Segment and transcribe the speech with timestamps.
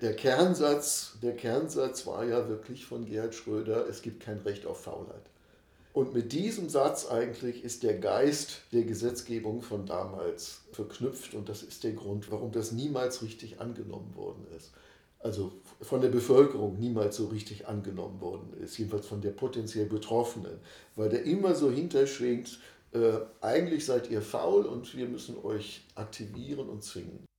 [0.00, 4.80] Der Kernsatz, der Kernsatz war ja wirklich von Gerhard Schröder, es gibt kein Recht auf
[4.80, 5.24] Faulheit.
[5.92, 11.62] Und mit diesem Satz eigentlich ist der Geist der Gesetzgebung von damals verknüpft und das
[11.62, 14.70] ist der Grund, warum das niemals richtig angenommen worden ist.
[15.18, 15.52] Also
[15.82, 20.60] von der Bevölkerung niemals so richtig angenommen worden ist, jedenfalls von der potenziell Betroffenen,
[20.96, 22.58] weil der immer so hinterschwingt,
[22.92, 27.29] äh, eigentlich seid ihr faul und wir müssen euch aktivieren und zwingen.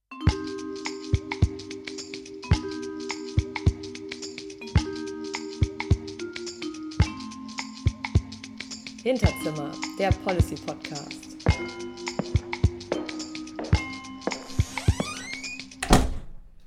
[9.04, 11.18] Hinterzimmer, der Policy Podcast.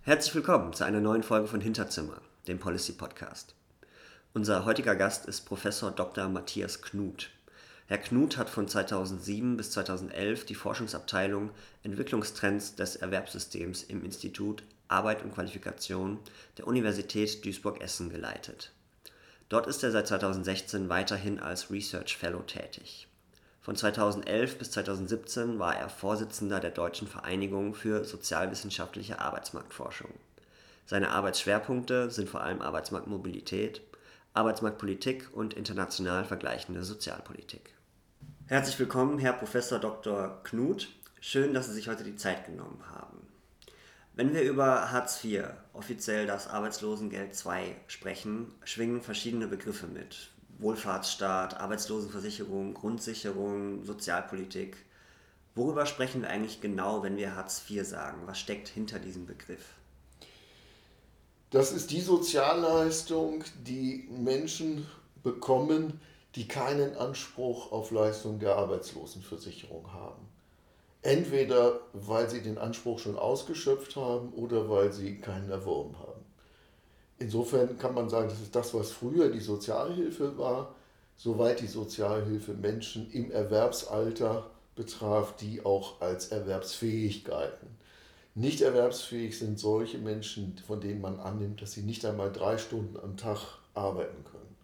[0.02, 3.54] Herzlich willkommen zu einer neuen Folge von Hinterzimmer, dem Policy Podcast.
[4.32, 6.28] Unser heutiger Gast ist Professor Dr.
[6.28, 7.30] Matthias Knut.
[7.86, 11.50] Herr Knut hat von 2007 bis 2011 die Forschungsabteilung
[11.84, 16.18] Entwicklungstrends des Erwerbssystems im Institut Arbeit und Qualifikation
[16.58, 18.73] der Universität Duisburg-Essen geleitet.
[19.54, 23.06] Dort ist er seit 2016 weiterhin als Research Fellow tätig.
[23.60, 30.10] Von 2011 bis 2017 war er Vorsitzender der Deutschen Vereinigung für sozialwissenschaftliche Arbeitsmarktforschung.
[30.86, 33.80] Seine Arbeitsschwerpunkte sind vor allem Arbeitsmarktmobilität,
[34.32, 37.76] Arbeitsmarktpolitik und international vergleichende Sozialpolitik.
[38.48, 40.40] Herzlich willkommen, Herr Professor Dr.
[40.42, 40.88] Knut.
[41.20, 43.13] Schön, dass Sie sich heute die Zeit genommen haben.
[44.16, 50.30] Wenn wir über Hartz IV, offiziell das Arbeitslosengeld II, sprechen, schwingen verschiedene Begriffe mit.
[50.58, 54.76] Wohlfahrtsstaat, Arbeitslosenversicherung, Grundsicherung, Sozialpolitik.
[55.56, 58.20] Worüber sprechen wir eigentlich genau, wenn wir Hartz IV sagen?
[58.26, 59.64] Was steckt hinter diesem Begriff?
[61.50, 64.86] Das ist die Sozialleistung, die Menschen
[65.24, 66.00] bekommen,
[66.36, 70.33] die keinen Anspruch auf Leistung der Arbeitslosenversicherung haben.
[71.04, 76.24] Entweder weil sie den Anspruch schon ausgeschöpft haben oder weil sie keinen erworben haben.
[77.18, 80.74] Insofern kann man sagen, das ist das, was früher die Sozialhilfe war,
[81.18, 87.68] soweit die Sozialhilfe Menschen im Erwerbsalter betraf, die auch als erwerbsfähig galten.
[88.34, 92.98] Nicht erwerbsfähig sind solche Menschen, von denen man annimmt, dass sie nicht einmal drei Stunden
[92.98, 93.40] am Tag
[93.74, 94.56] arbeiten können.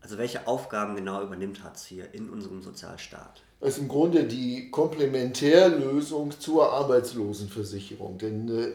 [0.00, 3.44] Also welche Aufgaben genau übernimmt Hartz IV in unserem Sozialstaat?
[3.60, 8.18] Das ist im Grunde die Komplementärlösung zur Arbeitslosenversicherung.
[8.18, 8.72] Denn äh,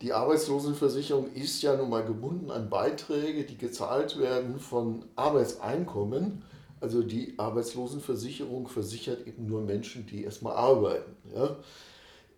[0.00, 6.42] die Arbeitslosenversicherung ist ja nun mal gebunden an Beiträge, die gezahlt werden von Arbeitseinkommen.
[6.80, 11.14] Also die Arbeitslosenversicherung versichert eben nur Menschen, die erstmal arbeiten.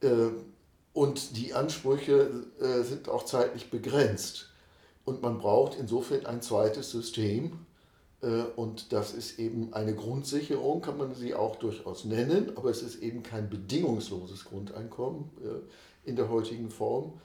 [0.01, 0.09] Äh,
[0.93, 4.51] und die Ansprüche äh, sind auch zeitlich begrenzt.
[5.05, 7.67] Und man braucht insofern ein zweites System,
[8.21, 13.03] und das ist eben eine Grundsicherung, kann man sie auch durchaus nennen, aber es ist
[13.03, 17.21] eben kein bedingungsloses Grundeinkommen äh, in der heutigen Form,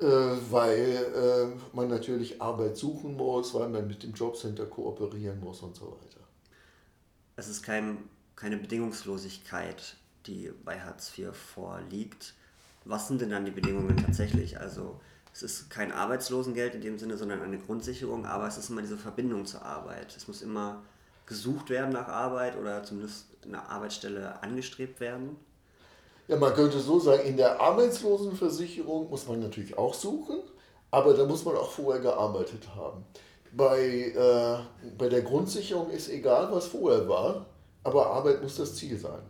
[0.00, 0.06] äh,
[0.50, 5.86] weil man natürlich Arbeit suchen muss, weil man mit dem Jobcenter kooperieren muss und so
[5.86, 6.20] weiter.
[7.36, 7.98] Es ist kein,
[8.34, 9.96] keine Bedingungslosigkeit,
[10.26, 12.34] die bei Hartz IV vorliegt.
[12.84, 14.58] Was sind denn dann die Bedingungen tatsächlich?
[14.58, 15.00] Also
[15.42, 18.98] es ist kein Arbeitslosengeld in dem Sinne, sondern eine Grundsicherung, aber es ist immer diese
[18.98, 20.14] Verbindung zur Arbeit.
[20.16, 20.82] Es muss immer
[21.26, 25.36] gesucht werden nach Arbeit oder zumindest eine Arbeitsstelle angestrebt werden.
[26.26, 30.40] Ja, man könnte so sagen, in der Arbeitslosenversicherung muss man natürlich auch suchen,
[30.90, 33.04] aber da muss man auch vorher gearbeitet haben.
[33.52, 37.46] Bei, äh, bei der Grundsicherung ist egal, was vorher war,
[37.82, 39.22] aber Arbeit muss das Ziel sein.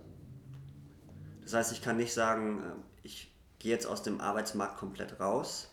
[1.42, 5.67] Das heißt, ich kann nicht sagen, äh, ich gehe jetzt aus dem Arbeitsmarkt komplett raus,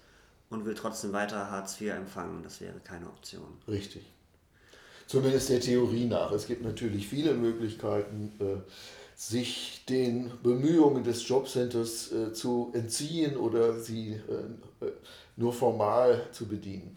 [0.50, 2.44] und will trotzdem weiter Hartz IV empfangen.
[2.44, 3.58] Das wäre keine Option.
[3.68, 4.06] Richtig.
[5.08, 6.32] Zumindest der Theorie nach.
[6.32, 8.70] Es gibt natürlich viele Möglichkeiten, äh,
[9.16, 14.88] sich den Bemühungen des Jobcenters äh, zu entziehen oder sie äh,
[15.38, 16.96] nur formal zu bedienen.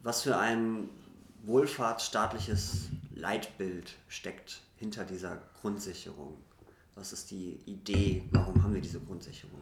[0.00, 0.88] Was für ein
[1.44, 6.36] wohlfahrtsstaatliches Leitbild steckt hinter dieser Grundsicherung?
[6.94, 8.24] Was ist die Idee?
[8.32, 9.61] Warum haben wir diese Grundsicherung?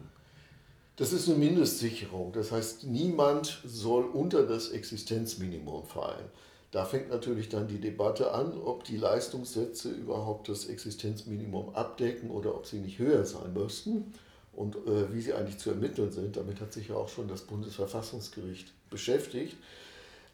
[0.96, 2.32] Das ist eine Mindestsicherung.
[2.32, 6.26] Das heißt, niemand soll unter das Existenzminimum fallen.
[6.72, 12.54] Da fängt natürlich dann die Debatte an, ob die Leistungssätze überhaupt das Existenzminimum abdecken oder
[12.54, 14.14] ob sie nicht höher sein müssten
[14.52, 16.36] und äh, wie sie eigentlich zu ermitteln sind.
[16.36, 19.56] Damit hat sich ja auch schon das Bundesverfassungsgericht beschäftigt.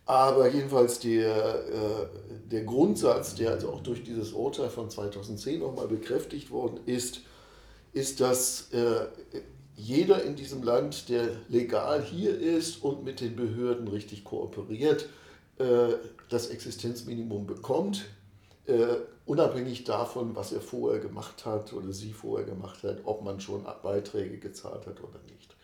[0.04, 2.06] Aber jedenfalls der, äh,
[2.50, 7.22] der Grundsatz, der also auch durch dieses Urteil von 2010 nochmal bekräftigt worden ist,
[7.92, 9.06] ist, dass äh,
[9.76, 15.08] jeder in diesem Land, der legal hier ist und mit den Behörden richtig kooperiert,
[15.58, 15.94] äh,
[16.28, 18.06] das Existenzminimum bekommt,
[18.64, 18.96] äh,
[19.26, 23.64] unabhängig davon, was er vorher gemacht hat oder sie vorher gemacht hat, ob man schon
[23.82, 25.54] Beiträge gezahlt hat oder nicht.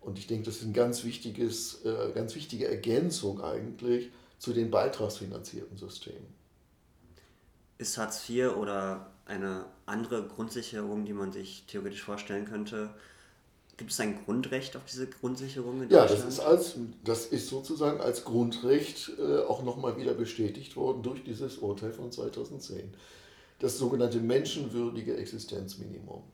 [0.00, 5.76] Und ich denke, das ist eine ganz, äh, ganz wichtige Ergänzung eigentlich zu den beitragsfinanzierten
[5.76, 6.34] Systemen.
[7.78, 12.94] Ist Hartz IV oder eine andere Grundsicherung, die man sich theoretisch vorstellen könnte,
[13.78, 18.00] Gibt es ein Grundrecht auf diese Grundsicherung in Ja, das ist, als, das ist sozusagen
[18.00, 22.92] als Grundrecht äh, auch nochmal wieder bestätigt worden durch dieses Urteil von 2010.
[23.60, 26.24] Das sogenannte menschenwürdige Existenzminimum.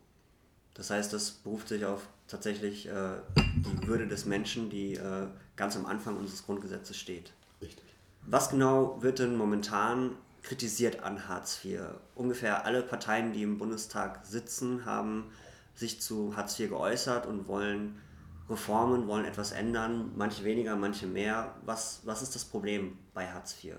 [0.72, 5.76] Das heißt, das beruft sich auf tatsächlich äh, die Würde des Menschen, die äh, ganz
[5.76, 7.34] am Anfang unseres Grundgesetzes steht.
[7.60, 7.84] Richtig.
[8.22, 11.80] Was genau wird denn momentan kritisiert an Hartz IV?
[12.14, 15.30] Ungefähr alle Parteien, die im Bundestag sitzen, haben
[15.74, 18.00] sich zu Hartz IV geäußert und wollen
[18.48, 21.54] Reformen, wollen etwas ändern, manche weniger, manche mehr.
[21.64, 23.76] Was, was ist das Problem bei Hartz IV,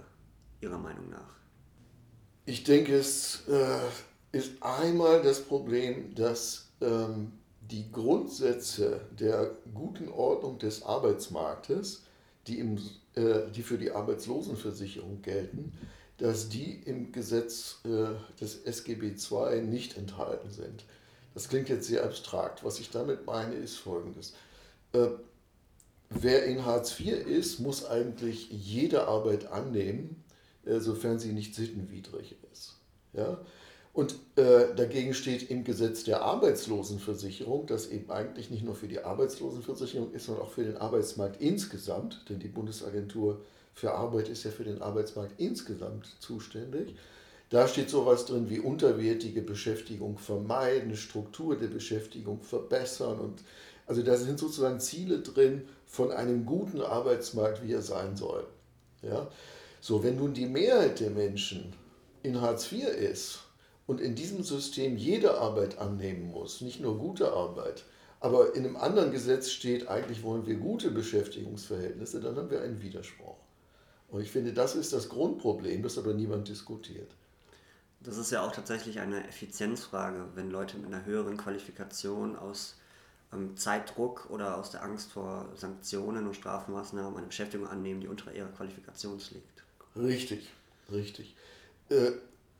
[0.61, 1.35] Ihrer Meinung nach?
[2.45, 3.79] Ich denke, es äh,
[4.31, 7.31] ist einmal das Problem, dass ähm,
[7.61, 12.03] die Grundsätze der guten Ordnung des Arbeitsmarktes,
[12.47, 12.77] die, im,
[13.15, 15.73] äh, die für die Arbeitslosenversicherung gelten,
[16.17, 20.85] dass die im Gesetz äh, des SGB II nicht enthalten sind.
[21.35, 22.63] Das klingt jetzt sehr abstrakt.
[22.63, 24.33] Was ich damit meine, ist folgendes.
[24.93, 25.09] Äh,
[26.09, 30.23] wer in Hartz IV ist, muss eigentlich jede Arbeit annehmen,
[30.65, 32.75] äh, sofern sie nicht sittenwidrig ist.
[33.13, 33.37] Ja?
[33.91, 38.99] Und äh, dagegen steht im Gesetz der Arbeitslosenversicherung, das eben eigentlich nicht nur für die
[38.99, 43.41] Arbeitslosenversicherung ist, sondern auch für den Arbeitsmarkt insgesamt, denn die Bundesagentur
[43.73, 46.95] für Arbeit ist ja für den Arbeitsmarkt insgesamt zuständig.
[47.49, 53.43] Da steht sowas drin wie unterwertige Beschäftigung vermeiden, Struktur der Beschäftigung verbessern und
[53.87, 58.47] also da sind sozusagen Ziele drin von einem guten Arbeitsmarkt, wie er sein soll.
[59.03, 59.27] Ja?
[59.79, 61.73] So, wenn nun die Mehrheit der Menschen
[62.23, 63.43] in Hartz IV ist
[63.85, 67.83] und in diesem System jede Arbeit annehmen muss, nicht nur gute Arbeit,
[68.19, 72.81] aber in einem anderen Gesetz steht, eigentlich wollen wir gute Beschäftigungsverhältnisse, dann haben wir einen
[72.81, 73.37] Widerspruch.
[74.09, 77.11] Und ich finde, das ist das Grundproblem, das aber niemand diskutiert.
[78.05, 82.75] Das ist ja auch tatsächlich eine Effizienzfrage, wenn Leute mit einer höheren Qualifikation aus
[83.33, 88.33] ähm, Zeitdruck oder aus der Angst vor Sanktionen und Strafmaßnahmen eine Beschäftigung annehmen, die unter
[88.33, 89.63] ihrer Qualifikation liegt.
[89.95, 90.49] Richtig,
[90.91, 91.35] richtig.
[91.89, 92.11] Äh,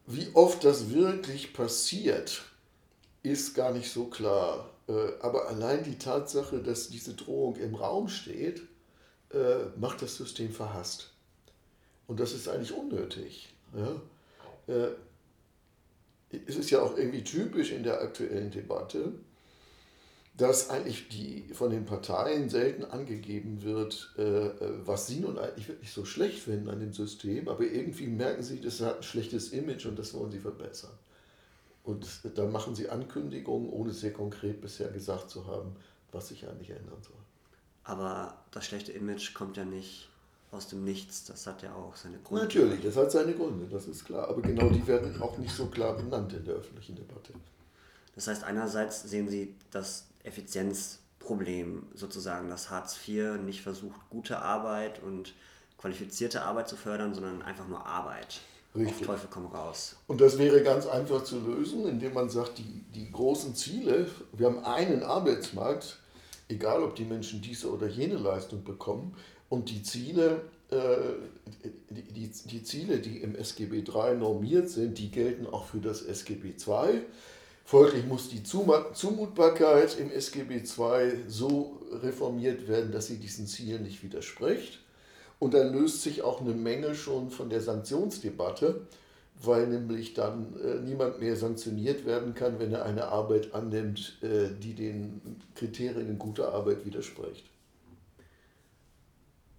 [0.08, 2.44] wie oft das wirklich passiert,
[3.24, 4.70] ist gar nicht so klar.
[4.88, 8.62] Äh, aber allein die Tatsache, dass diese Drohung im Raum steht,
[9.32, 11.12] äh, macht das System verhasst.
[12.08, 13.54] Und das ist eigentlich unnötig.
[13.76, 14.02] Ja?
[16.36, 19.14] Äh, es ist ja auch irgendwie typisch in der aktuellen Debatte,
[20.38, 24.52] dass eigentlich die von den Parteien selten angegeben wird, äh,
[24.86, 28.60] was sie nun eigentlich wirklich so schlecht finden an dem System, aber irgendwie merken sie,
[28.60, 30.92] das hat ein schlechtes Image und das wollen sie verbessern.
[31.84, 35.76] Und da machen sie Ankündigungen, ohne sehr konkret bisher gesagt zu haben,
[36.12, 37.16] was sich eigentlich ändern soll.
[37.84, 40.10] Aber das schlechte Image kommt ja nicht
[40.52, 41.26] aus dem Nichts.
[41.26, 42.46] Das hat ja auch seine Gründe.
[42.46, 44.28] Natürlich, das hat seine Gründe, das ist klar.
[44.30, 47.34] Aber genau die werden auch nicht so klar benannt in der öffentlichen Debatte.
[48.16, 55.04] Das heißt, einerseits sehen Sie das Effizienzproblem sozusagen, dass Hartz IV nicht versucht, gute Arbeit
[55.04, 55.34] und
[55.78, 58.40] qualifizierte Arbeit zu fördern, sondern einfach nur Arbeit.
[58.76, 59.02] Richtig.
[59.02, 59.96] Auf Teufel komm raus.
[60.08, 64.48] Und das wäre ganz einfach zu lösen, indem man sagt, die, die großen Ziele, wir
[64.48, 66.00] haben einen Arbeitsmarkt,
[66.50, 69.16] egal ob die Menschen diese oder jene Leistung bekommen,
[69.50, 70.78] und die Ziele, äh,
[71.90, 76.02] die, die, die, Ziele, die im SGB III normiert sind, die gelten auch für das
[76.02, 77.02] SGB II.
[77.64, 84.04] Folglich muss die Zumutbarkeit im SGB II so reformiert werden, dass sie diesen Zielen nicht
[84.04, 84.80] widerspricht.
[85.40, 88.82] Und dann löst sich auch eine Menge schon von der Sanktionsdebatte,
[89.44, 94.50] weil nämlich dann äh, niemand mehr sanktioniert werden kann, wenn er eine Arbeit annimmt, äh,
[94.62, 95.22] die den
[95.56, 97.44] Kriterien guter Arbeit widerspricht.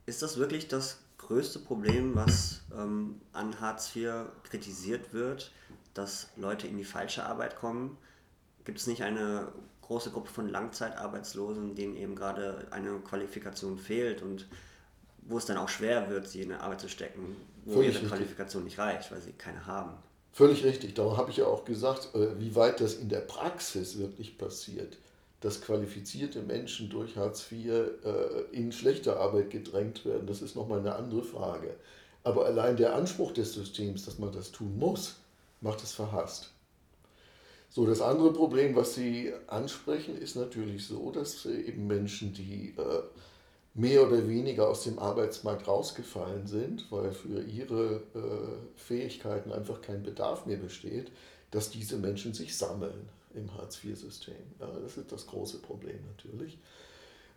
[0.07, 5.51] Ist das wirklich das größte Problem, was ähm, an Hartz IV kritisiert wird,
[5.95, 7.99] dass Leute in die falsche Arbeit kommen?
[8.65, 9.49] Gibt es nicht eine
[9.83, 14.47] große Gruppe von Langzeitarbeitslosen, denen eben gerade eine Qualifikation fehlt und
[15.23, 17.95] wo es dann auch schwer wird, sie in eine Arbeit zu stecken, wo Völlig ihre
[17.97, 18.11] richtig.
[18.11, 19.95] Qualifikation nicht reicht, weil sie keine haben?
[20.33, 20.95] Völlig richtig.
[20.95, 24.99] Darum habe ich ja auch gesagt, äh, wie weit das in der Praxis wirklich passiert
[25.47, 27.91] dass qualifizierte Menschen durch Hartz IV äh,
[28.51, 31.77] in schlechte Arbeit gedrängt werden, das ist nochmal eine andere Frage.
[32.25, 35.15] Aber allein der Anspruch des Systems, dass man das tun muss,
[35.61, 36.51] macht es verhasst.
[37.71, 43.03] So, das andere Problem, was Sie ansprechen, ist natürlich so, dass eben Menschen, die äh,
[43.75, 50.03] mehr oder weniger aus dem Arbeitsmarkt rausgefallen sind, weil für ihre äh, Fähigkeiten einfach kein
[50.03, 51.13] Bedarf mehr besteht,
[51.53, 54.35] dass diese Menschen sich sammeln im Hartz-IV-System.
[54.59, 56.59] Ja, das ist das große Problem natürlich.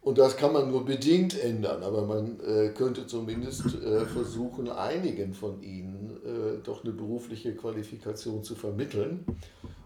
[0.02, 5.34] Und das kann man nur bedingt ändern, aber man äh, könnte zumindest äh, versuchen, einigen
[5.34, 9.26] von ihnen äh, doch eine berufliche Qualifikation zu vermitteln.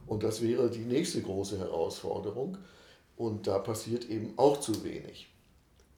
[0.06, 2.60] Und das wäre die nächste große Herausforderung.
[3.18, 5.30] Und da passiert eben auch zu wenig.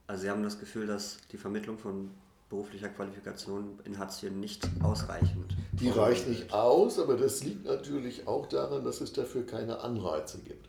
[0.07, 2.11] Also Sie haben das Gefühl, dass die Vermittlung von
[2.49, 5.55] beruflicher Qualifikation in Hartz IV nicht ausreichend.
[5.73, 10.39] Die reicht nicht aus, aber das liegt natürlich auch daran, dass es dafür keine Anreize
[10.39, 10.67] gibt.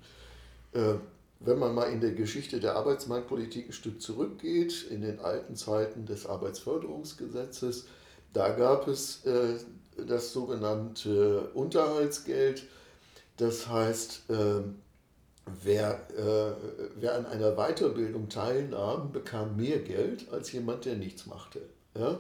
[0.73, 0.95] Äh,
[1.41, 6.07] wenn man mal in der Geschichte der Arbeitsmarktpolitik ein Stück zurückgeht, in den alten Zeiten
[6.07, 7.87] des Arbeitsförderungsgesetzes,
[8.33, 9.59] da gab es äh,
[10.07, 12.65] das sogenannte Unterhaltsgeld.
[13.37, 14.63] Das heißt, äh,
[15.63, 16.53] wer, äh,
[16.97, 21.63] wer an einer Weiterbildung teilnahm, bekam mehr Geld als jemand, der nichts machte.
[21.99, 22.19] Ja?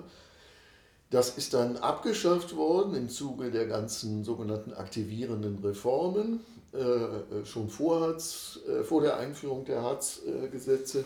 [1.11, 6.40] Das ist dann abgeschafft worden im Zuge der ganzen sogenannten aktivierenden Reformen.
[6.76, 11.04] Äh, äh, schon vor, Hartz, äh, vor der Einführung der Hartz-Gesetze.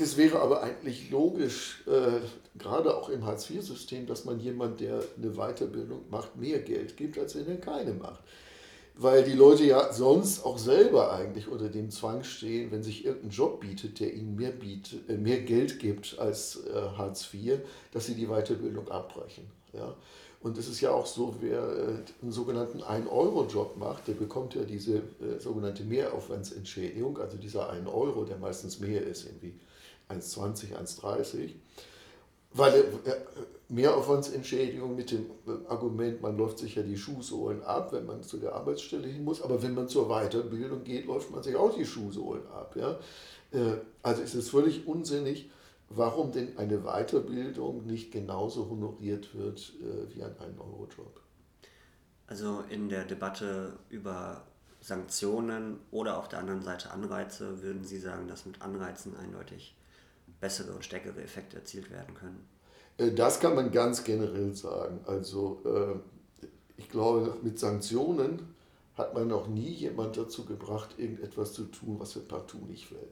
[0.00, 1.84] Es wäre aber eigentlich logisch,
[2.56, 7.36] gerade auch im Hartz-IV-System, dass man jemand, der eine Weiterbildung macht, mehr Geld gibt, als
[7.36, 8.18] wenn er keine macht.
[9.00, 13.30] Weil die Leute ja sonst auch selber eigentlich unter dem Zwang stehen, wenn sich irgendein
[13.30, 16.58] Job bietet, der ihnen mehr, bietet, mehr Geld gibt als
[16.96, 17.60] Hartz IV,
[17.92, 19.44] dass sie die Weiterbildung abbrechen.
[19.72, 19.94] Ja?
[20.40, 24.62] Und es ist ja auch so, wer äh, einen sogenannten 1-Euro-Job macht, der bekommt ja
[24.62, 29.58] diese äh, sogenannte Mehraufwandsentschädigung, also dieser 1 Euro, der meistens mehr ist, irgendwie
[30.08, 31.50] 1,20, 1,30.
[32.52, 32.84] Weil äh,
[33.68, 35.26] Mehraufwandsentschädigung mit dem
[35.68, 39.42] Argument, man läuft sich ja die Schuhsohlen ab, wenn man zu der Arbeitsstelle hin muss,
[39.42, 42.74] aber wenn man zur Weiterbildung geht, läuft man sich auch die Schuhsohlen ab.
[42.76, 42.98] Ja?
[44.02, 45.50] Also ist es völlig unsinnig,
[45.90, 51.20] warum denn eine Weiterbildung nicht genauso honoriert wird äh, wie ein 1-Euro-Job.
[52.26, 54.44] Also in der Debatte über
[54.80, 59.74] Sanktionen oder auf der anderen Seite Anreize, würden Sie sagen, dass mit Anreizen eindeutig
[60.40, 62.46] bessere und stärkere Effekte erzielt werden können?
[62.98, 65.00] Äh, das kann man ganz generell sagen.
[65.06, 68.54] Also äh, ich glaube, mit Sanktionen
[68.94, 73.08] hat man noch nie jemand dazu gebracht, irgendetwas zu tun, was er partout nicht will.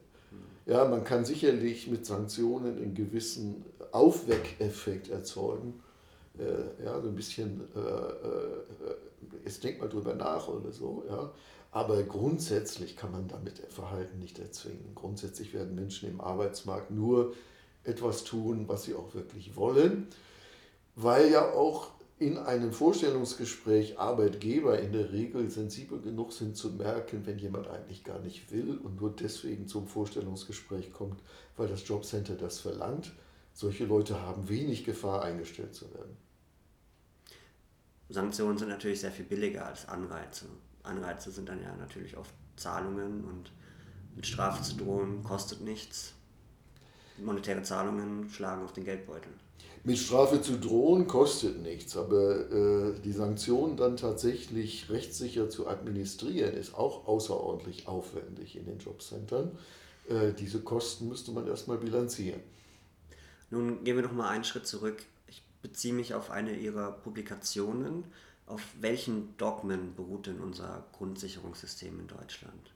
[0.67, 5.81] Ja, man kann sicherlich mit Sanktionen einen gewissen Aufweckeffekt erzeugen.
[6.39, 7.61] Äh, ja, so ein bisschen,
[9.45, 11.33] jetzt denkt mal drüber nach oder so, ja.
[11.71, 14.93] Aber grundsätzlich kann man damit Verhalten nicht erzwingen.
[14.95, 17.35] Grundsätzlich werden Menschen im Arbeitsmarkt nur
[17.87, 20.09] etwas tun, was sie auch wirklich wollen,
[20.95, 27.27] weil ja auch in einem Vorstellungsgespräch Arbeitgeber in der Regel sensibel genug sind zu merken,
[27.27, 31.21] wenn jemand eigentlich gar nicht will und nur deswegen zum Vorstellungsgespräch kommt,
[31.57, 33.13] weil das Jobcenter das verlangt.
[33.53, 36.17] Solche Leute haben wenig Gefahr, eingestellt zu werden.
[38.09, 40.47] Sanktionen sind natürlich sehr viel billiger als Anreize.
[40.83, 43.51] Anreize sind dann ja natürlich oft Zahlungen und
[44.15, 46.15] mit Strafe zu drohen kostet nichts.
[47.19, 49.31] Monetäre Zahlungen schlagen auf den Geldbeutel
[49.87, 56.55] mit Strafe zu drohen kostet nichts, aber äh, die Sanktionen dann tatsächlich rechtssicher zu administrieren,
[56.55, 59.57] ist auch außerordentlich aufwendig in den Jobcentern.
[60.09, 62.41] Äh, diese Kosten müsste man erstmal bilanzieren.
[63.51, 65.05] Nun gehen wir noch mal einen Schritt zurück.
[65.29, 68.07] Ich beziehe mich auf eine Ihrer Publikationen.
[68.47, 72.73] Auf welchen Dogmen beruht denn unser Grundsicherungssystem in Deutschland?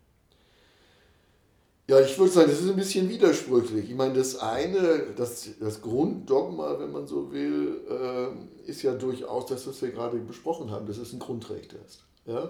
[1.91, 3.91] Ja, ich würde sagen, das ist ein bisschen widersprüchlich.
[3.91, 9.47] Ich meine, das eine, das, das Grunddogma, wenn man so will, äh, ist ja durchaus
[9.47, 12.05] das, was wir gerade besprochen haben, dass es ein Grundrecht ist.
[12.27, 12.49] Ja?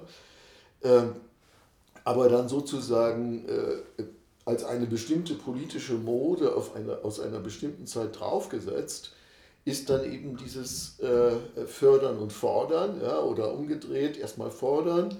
[0.83, 1.13] Ähm,
[2.05, 4.03] aber dann sozusagen äh,
[4.45, 9.13] als eine bestimmte politische Mode auf eine, aus einer bestimmten Zeit draufgesetzt,
[9.65, 15.17] ist dann eben dieses äh, Fördern und Fordern ja, oder umgedreht, erstmal fordern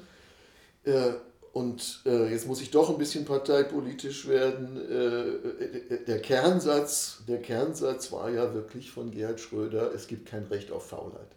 [0.85, 1.13] äh,
[1.53, 4.77] und äh, jetzt muss ich doch ein bisschen parteipolitisch werden.
[4.77, 10.71] Äh, der, Kernsatz, der Kernsatz war ja wirklich von Gerhard Schröder, es gibt kein Recht
[10.71, 11.31] auf Faulheit.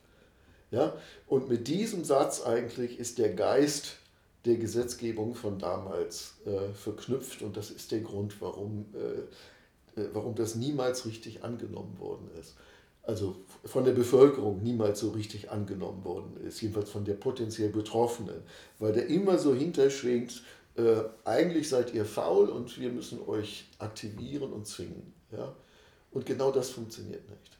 [0.69, 0.93] Ja?
[1.27, 3.97] Und mit diesem Satz eigentlich ist der Geist
[4.45, 10.35] der Gesetzgebung von damals äh, verknüpft und das ist der Grund, warum, äh, äh, warum
[10.35, 12.55] das niemals richtig angenommen worden ist
[13.03, 18.41] also von der Bevölkerung niemals so richtig angenommen worden ist, jedenfalls von der potenziell Betroffenen,
[18.79, 20.41] weil der immer so hinterschwingt,
[20.75, 25.13] äh, eigentlich seid ihr faul und wir müssen euch aktivieren und zwingen.
[25.31, 25.53] Ja?
[26.11, 27.57] Und genau das funktioniert nicht.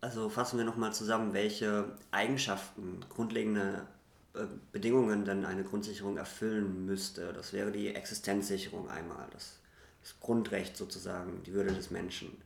[0.00, 3.86] Also fassen wir nochmal zusammen, welche Eigenschaften, grundlegende
[4.34, 7.32] äh, Bedingungen denn eine Grundsicherung erfüllen müsste.
[7.32, 9.60] Das wäre die Existenzsicherung einmal, das,
[10.02, 12.36] das Grundrecht sozusagen, die Würde des Menschen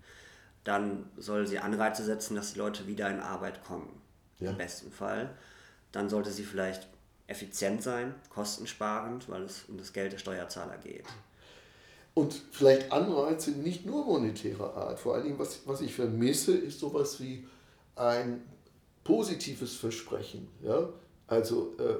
[0.67, 3.89] dann soll sie Anreize setzen, dass die Leute wieder in Arbeit kommen.
[4.41, 4.51] Ja.
[4.51, 5.31] Im besten Fall.
[5.93, 6.89] Dann sollte sie vielleicht
[7.29, 11.05] effizient sein, kostensparend, weil es um das Geld der Steuerzahler geht.
[12.15, 14.99] Und vielleicht Anreize nicht nur monetärer Art.
[14.99, 17.47] Vor allen Dingen, was, was ich vermisse, ist sowas wie
[17.95, 18.43] ein
[19.05, 20.49] positives Versprechen.
[20.63, 20.89] Ja?
[21.29, 21.99] Also äh,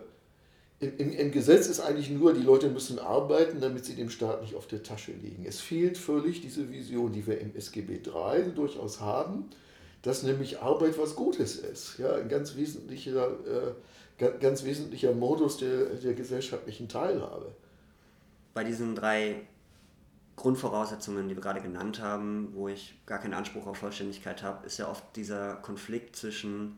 [0.79, 4.55] im, im, Gesetz ist eigentlich nur, die Leute müssen arbeiten, damit sie dem Staat nicht
[4.55, 5.47] auf der Tasche liegen.
[5.47, 9.49] Es fehlt völlig diese Vision, die wir im SGB III durchaus haben,
[10.03, 11.99] dass nämlich Arbeit was Gutes ist.
[11.99, 12.15] Ja?
[12.17, 13.73] Ein ganz wesentlicher, äh,
[14.19, 17.55] ganz, ganz wesentlicher Modus der, der gesellschaftlichen Teilhabe.
[18.53, 19.47] Bei diesen drei
[20.37, 24.77] Grundvoraussetzungen, die wir gerade genannt haben, wo ich gar keinen Anspruch auf Vollständigkeit habe, ist
[24.77, 26.77] ja oft dieser Konflikt zwischen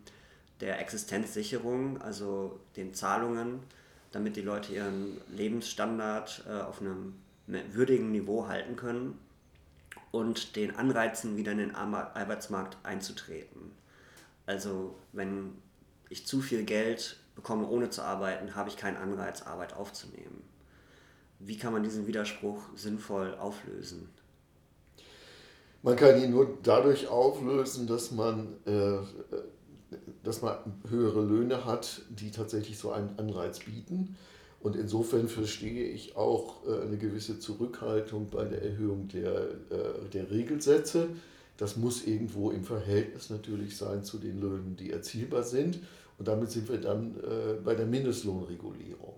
[0.61, 3.61] der Existenzsicherung, also den Zahlungen,
[4.13, 7.15] damit die Leute ihren Lebensstandard äh, auf einem
[7.47, 9.19] würdigen Niveau halten können
[10.11, 13.73] und den Anreizen, wieder in den Arbeitsmarkt einzutreten.
[14.47, 15.59] Also wenn
[16.09, 20.43] ich zu viel Geld bekomme, ohne zu arbeiten, habe ich keinen Anreiz, Arbeit aufzunehmen.
[21.39, 24.09] Wie kann man diesen Widerspruch sinnvoll auflösen?
[25.83, 28.99] Man kann ihn nur dadurch auflösen, dass man, äh,
[30.23, 30.57] dass man
[30.89, 34.17] höhere Löhne hat, die tatsächlich so einen Anreiz bieten.
[34.61, 40.31] Und insofern verstehe ich auch äh, eine gewisse Zurückhaltung bei der Erhöhung der, äh, der
[40.31, 41.09] Regelsätze.
[41.57, 45.81] Das muss irgendwo im Verhältnis natürlich sein zu den Löhnen, die erzielbar sind.
[46.19, 49.15] Und damit sind wir dann äh, bei der Mindestlohnregulierung.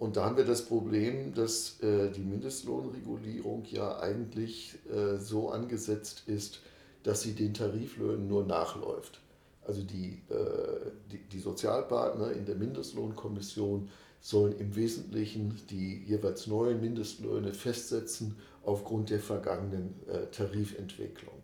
[0.00, 4.76] Und da haben wir das Problem, dass die Mindestlohnregulierung ja eigentlich
[5.20, 6.60] so angesetzt ist,
[7.04, 9.20] dass sie den Tariflöhnen nur nachläuft.
[9.66, 13.88] Also die, äh, die, die, Sozialpartner in der Mindestlohnkommission
[14.20, 21.34] sollen im Wesentlichen die jeweils neuen Mindestlöhne festsetzen aufgrund der vergangenen äh, Tarifentwicklung.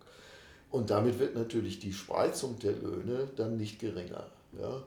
[0.70, 4.26] Und damit wird natürlich die Spreizung der Löhne dann nicht geringer.
[4.58, 4.82] Ja?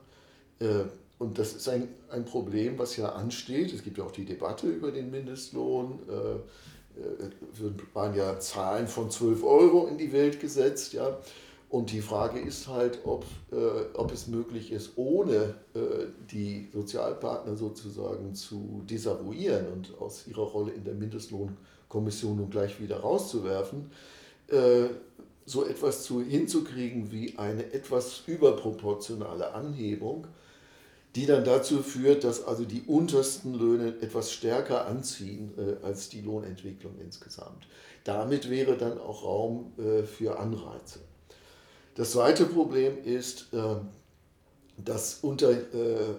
[0.59, 0.85] Äh,
[1.19, 3.73] und das ist ein, ein Problem, was ja ansteht.
[3.73, 5.99] Es gibt ja auch die Debatte über den Mindestlohn.
[6.09, 10.93] Äh, äh waren ja Zahlen von 12 Euro in die Welt gesetzt.
[10.93, 11.17] Ja.
[11.73, 13.55] Und die Frage ist halt, ob, äh,
[13.95, 20.71] ob es möglich ist, ohne äh, die Sozialpartner sozusagen zu desavouieren und aus ihrer Rolle
[20.71, 23.89] in der Mindestlohnkommission nun gleich wieder rauszuwerfen,
[24.49, 24.83] äh,
[25.47, 30.27] so etwas zu, hinzukriegen wie eine etwas überproportionale Anhebung
[31.15, 36.21] die dann dazu führt, dass also die untersten Löhne etwas stärker anziehen äh, als die
[36.21, 37.67] Lohnentwicklung insgesamt.
[38.03, 41.01] Damit wäre dann auch Raum äh, für Anreize.
[41.95, 43.75] Das zweite Problem ist, äh,
[44.84, 46.15] dass unter, äh,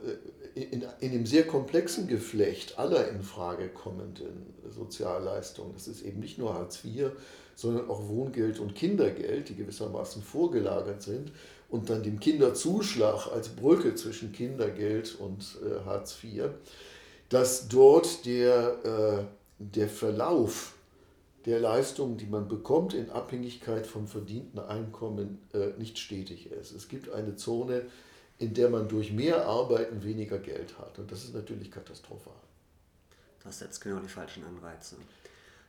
[0.54, 6.38] in, in dem sehr komplexen Geflecht aller in Frage kommenden Sozialleistungen, das ist eben nicht
[6.38, 7.10] nur Hartz IV,
[7.56, 11.32] sondern auch Wohngeld und Kindergeld, die gewissermaßen vorgelagert sind,
[11.68, 16.50] und dann dem Kinderzuschlag als Brücke zwischen Kindergeld und äh, Hartz IV,
[17.30, 19.26] dass dort der,
[19.58, 20.73] der Verlauf
[21.46, 26.72] der Leistungen, die man bekommt, in Abhängigkeit vom verdienten Einkommen äh, nicht stetig ist.
[26.72, 27.82] Es gibt eine Zone,
[28.38, 30.98] in der man durch mehr Arbeiten weniger Geld hat.
[30.98, 32.32] Und das ist natürlich katastrophal.
[33.42, 34.96] Das setzt genau die falschen Anreize.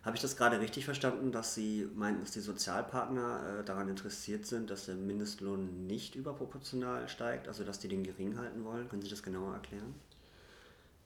[0.03, 4.45] Habe ich das gerade richtig verstanden, dass Sie meinten, dass die Sozialpartner äh, daran interessiert
[4.45, 8.87] sind, dass der Mindestlohn nicht überproportional steigt, also dass die den gering halten wollen?
[8.87, 9.95] Können Sie das genauer erklären?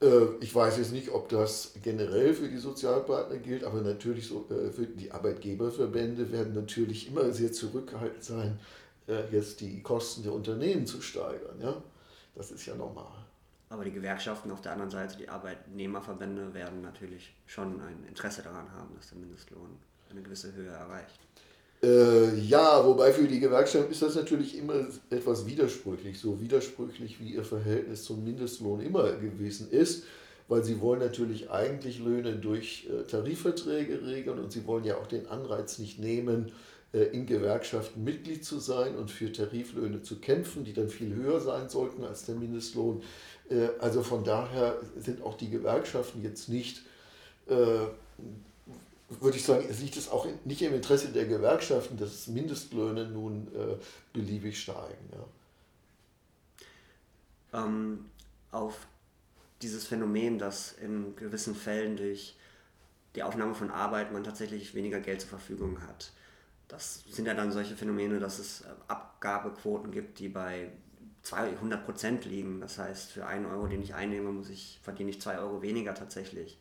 [0.01, 4.47] Äh, ich weiß jetzt nicht, ob das generell für die Sozialpartner gilt, aber natürlich so,
[4.49, 8.59] äh, für die Arbeitgeberverbände werden natürlich immer sehr zurückgehalten sein,
[9.07, 11.59] äh, jetzt die Kosten der Unternehmen zu steigern.
[11.61, 11.81] Ja?
[12.35, 13.11] Das ist ja normal.
[13.69, 18.71] Aber die Gewerkschaften auf der anderen Seite, die Arbeitnehmerverbände, werden natürlich schon ein Interesse daran
[18.71, 19.77] haben, dass der Mindestlohn
[20.09, 21.19] eine gewisse Höhe erreicht.
[21.81, 27.33] Äh, ja, wobei für die Gewerkschaften ist das natürlich immer etwas widersprüchlich, so widersprüchlich wie
[27.33, 30.03] ihr Verhältnis zum Mindestlohn immer gewesen ist,
[30.49, 35.07] weil sie wollen natürlich eigentlich Löhne durch äh, Tarifverträge regeln und sie wollen ja auch
[35.07, 36.51] den Anreiz nicht nehmen,
[36.91, 41.39] äh, in Gewerkschaften Mitglied zu sein und für Tariflöhne zu kämpfen, die dann viel höher
[41.39, 43.03] sein sollten als der Mindestlohn.
[43.49, 46.81] Äh, also von daher sind auch die Gewerkschaften jetzt nicht,
[47.47, 47.85] äh,
[49.09, 53.75] würde ich sagen, liegt es auch nicht im Interesse der Gewerkschaften, dass Mindestlöhne nun äh,
[54.13, 55.09] beliebig steigen.
[57.53, 57.65] Ja.
[57.65, 58.05] Ähm,
[58.51, 58.87] auf
[59.61, 62.35] dieses Phänomen, dass in gewissen Fällen durch
[63.15, 66.11] die Aufnahme von Arbeit man tatsächlich weniger Geld zur Verfügung hat.
[66.67, 70.69] Das sind ja dann solche Phänomene, dass es Abgabequoten gibt, die bei
[71.23, 72.61] 200 Prozent liegen.
[72.61, 75.95] Das heißt, für einen Euro, den ich einnehme, muss ich, verdiene ich zwei Euro weniger
[75.95, 76.59] tatsächlich.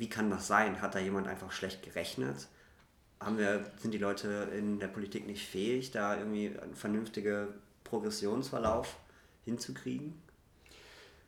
[0.00, 0.80] Wie kann das sein?
[0.80, 2.48] Hat da jemand einfach schlecht gerechnet?
[3.20, 7.48] Haben wir, sind die Leute in der Politik nicht fähig, da irgendwie einen vernünftigen
[7.84, 8.96] Progressionsverlauf
[9.44, 10.14] hinzukriegen?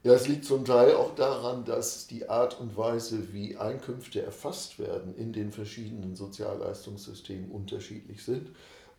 [0.03, 4.79] Ja, es liegt zum Teil auch daran, dass die Art und Weise, wie Einkünfte erfasst
[4.79, 8.53] werden, in den verschiedenen Sozialleistungssystemen unterschiedlich sind.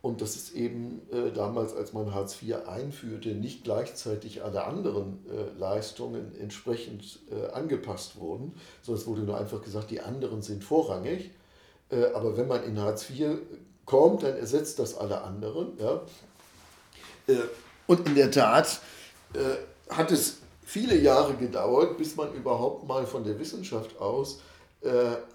[0.04, 5.26] Und dass es eben äh, damals, als man Hartz IV einführte, nicht gleichzeitig alle anderen
[5.30, 10.62] äh, Leistungen entsprechend äh, angepasst wurden, sondern es wurde nur einfach gesagt, die anderen sind
[10.62, 11.32] vorrangig.
[11.90, 13.38] Äh, aber wenn man in Hartz IV
[13.86, 15.78] kommt, dann ersetzt das alle anderen.
[15.80, 16.02] Ja?
[17.28, 17.38] Äh,
[17.88, 18.82] und in der Tat
[19.34, 24.42] äh, hat es viele Jahre gedauert, bis man überhaupt mal von der Wissenschaft aus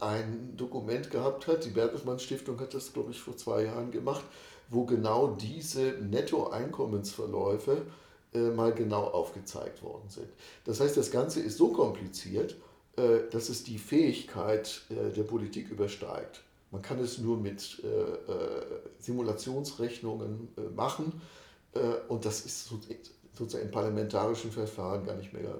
[0.00, 1.64] ein Dokument gehabt hat.
[1.64, 4.22] Die Bertelsmann Stiftung hat das, glaube ich, vor zwei Jahren gemacht,
[4.68, 7.82] wo genau diese Nettoeinkommensverläufe
[8.34, 10.28] äh, mal genau aufgezeigt worden sind.
[10.64, 12.56] Das heißt, das Ganze ist so kompliziert,
[12.96, 16.42] äh, dass es die Fähigkeit äh, der Politik übersteigt.
[16.70, 18.66] Man kann es nur mit äh, äh,
[18.98, 21.20] Simulationsrechnungen machen
[22.08, 22.72] und das ist
[23.34, 25.54] sozusagen im parlamentarischen Verfahren gar nicht mehr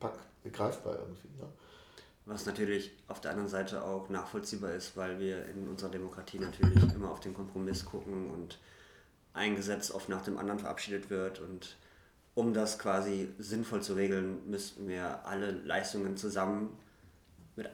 [0.00, 1.28] äh, greifbar irgendwie.
[1.38, 1.46] Ja.
[2.26, 6.82] Was natürlich auf der anderen Seite auch nachvollziehbar ist, weil wir in unserer Demokratie natürlich
[6.94, 8.58] immer auf den Kompromiss gucken und
[9.34, 11.40] ein Gesetz oft nach dem anderen verabschiedet wird.
[11.40, 11.76] Und
[12.34, 16.76] um das quasi sinnvoll zu regeln, müssten wir alle Leistungen zusammen
[17.56, 17.68] mit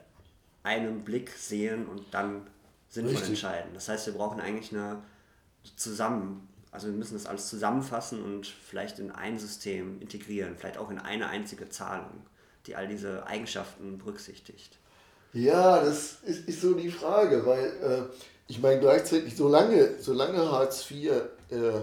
[0.62, 2.48] einem Blick sehen und dann
[2.88, 3.30] sinnvoll Richtig.
[3.30, 3.70] entscheiden.
[3.74, 5.02] Das heißt, wir brauchen eigentlich eine
[5.76, 10.90] zusammen also wir müssen das alles zusammenfassen und vielleicht in ein System integrieren, vielleicht auch
[10.90, 12.22] in eine einzige Zahlung,
[12.66, 14.78] die all diese Eigenschaften berücksichtigt.
[15.32, 18.02] Ja, das ist, ist so die Frage, weil äh,
[18.48, 21.12] ich meine gleichzeitig, solange, solange Hartz IV
[21.50, 21.80] äh,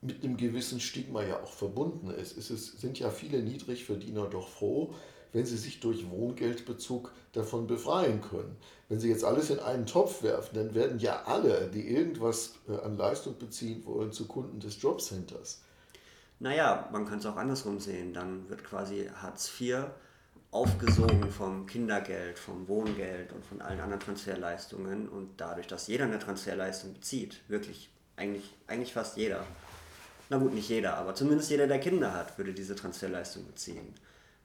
[0.00, 4.48] mit einem gewissen Stigma ja auch verbunden ist, ist es, sind ja viele Niedrigverdiener doch
[4.48, 4.94] froh,
[5.32, 8.56] wenn sie sich durch Wohngeldbezug davon befreien können.
[8.88, 12.76] Wenn Sie jetzt alles in einen Topf werfen, dann werden ja alle, die irgendwas äh,
[12.80, 15.60] an Leistung beziehen wollen, zu Kunden des Jobcenters.
[16.40, 18.12] Naja, man kann es auch andersrum sehen.
[18.12, 19.84] Dann wird quasi Hartz IV
[20.50, 25.08] aufgesogen vom Kindergeld, vom Wohngeld und von allen anderen Transferleistungen.
[25.08, 29.44] Und dadurch, dass jeder eine Transferleistung bezieht, wirklich, eigentlich, eigentlich fast jeder,
[30.30, 33.94] na gut, nicht jeder, aber zumindest jeder, der Kinder hat, würde diese Transferleistung beziehen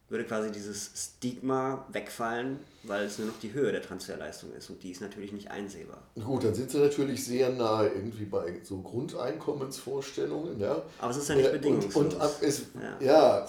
[0.08, 4.82] würde quasi dieses Stigma wegfallen, weil es nur noch die Höhe der Transferleistung ist und
[4.82, 6.02] die ist natürlich nicht einsehbar.
[6.14, 10.60] Gut, dann sind sie natürlich sehr nahe irgendwie bei so Grundeinkommensvorstellungen.
[10.60, 10.82] Ja.
[10.98, 11.96] Aber es ist ja nicht bedingungslos.
[11.96, 12.62] Und, und es,
[13.00, 13.06] ja.
[13.06, 13.48] ja.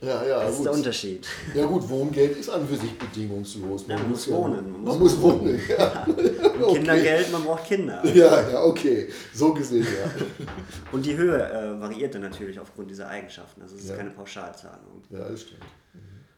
[0.00, 0.58] Ja, ja, das gut.
[0.58, 1.26] ist der Unterschied.
[1.54, 3.88] Ja gut, Wohngeld ist an für sich bedingungslos.
[3.88, 4.72] Man, ja, man muss, muss wohnen.
[4.72, 5.60] Man, man muss, wohnen.
[5.68, 5.76] Ja.
[5.76, 6.06] ja.
[6.60, 6.74] okay.
[6.78, 8.06] Kindergeld, man braucht Kinder.
[8.06, 9.08] Ja, ja, okay.
[9.34, 10.46] So gesehen, ja.
[10.92, 13.60] Und die Höhe äh, variiert dann natürlich aufgrund dieser Eigenschaften.
[13.62, 15.02] Also es ist keine Pauschalzahlung.
[15.10, 15.62] Ja, das stimmt.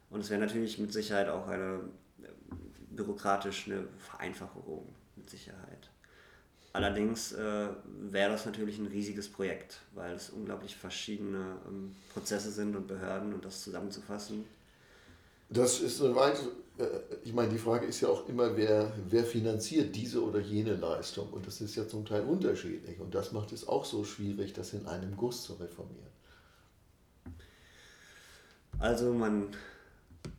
[0.09, 1.81] Und es wäre natürlich mit Sicherheit auch eine
[2.23, 2.29] äh,
[2.91, 5.70] bürokratisch eine Vereinfachung, mit Sicherheit.
[6.73, 7.69] Allerdings äh,
[8.11, 13.35] wäre das natürlich ein riesiges Projekt, weil es unglaublich verschiedene ähm, Prozesse sind und Behörden
[13.35, 14.45] und das zusammenzufassen.
[15.49, 16.47] Das ist eine weitere,
[16.79, 16.87] äh,
[17.25, 21.29] ich meine, die Frage ist ja auch immer, wer, wer finanziert diese oder jene Leistung?
[21.33, 23.01] Und das ist ja zum Teil unterschiedlich.
[23.01, 26.11] Und das macht es auch so schwierig, das in einem Guss zu reformieren.
[28.79, 29.49] Also man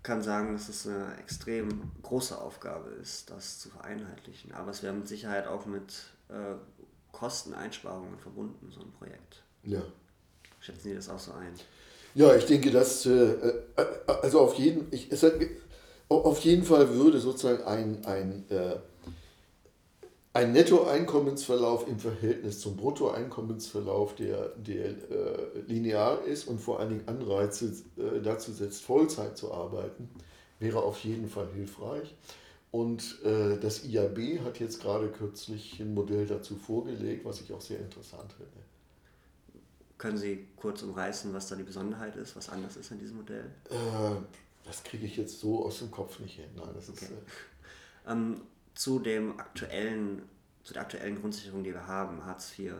[0.02, 4.54] kann sagen, dass es eine extrem große Aufgabe ist, das zu vereinheitlichen.
[4.54, 5.94] Aber es wäre mit Sicherheit auch mit
[6.32, 6.56] äh,
[7.12, 9.44] Kosteneinsparungen verbunden, so ein Projekt.
[9.64, 9.82] Ja.
[10.60, 11.54] Schätzen Sie das auch so ein?
[12.14, 13.64] Ja, ich denke, dass, äh, äh
[14.22, 15.26] also auf jeden, ich, es,
[16.10, 18.78] auf jeden Fall würde sozusagen ein, ein äh,
[20.34, 27.08] ein Nettoeinkommensverlauf im Verhältnis zum Bruttoeinkommensverlauf, der, der äh, linear ist und vor allen Dingen
[27.08, 30.10] Anreize äh, dazu setzt, Vollzeit zu arbeiten,
[30.60, 32.16] wäre auf jeden Fall hilfreich.
[32.72, 37.60] Und äh, das IAB hat jetzt gerade kürzlich ein Modell dazu vorgelegt, was ich auch
[37.60, 38.52] sehr interessant finde.
[39.98, 43.52] Können Sie kurz umreißen, was da die Besonderheit ist, was anders ist an diesem Modell?
[43.70, 44.16] Äh,
[44.64, 46.50] das kriege ich jetzt so aus dem Kopf nicht hin.
[46.56, 47.06] Nein, das okay.
[47.06, 47.16] ist, äh,
[48.12, 48.42] ähm,
[48.74, 50.22] zu dem aktuellen,
[50.64, 52.74] zu der aktuellen Grundsicherung, die wir haben, Hartz IV,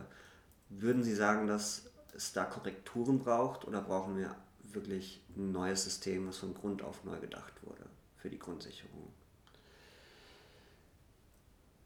[0.70, 4.34] würden Sie sagen, dass es da Korrekturen braucht oder brauchen wir
[4.72, 7.84] wirklich ein neues System, was von Grund auf neu gedacht wurde
[8.16, 9.12] für die Grundsicherung?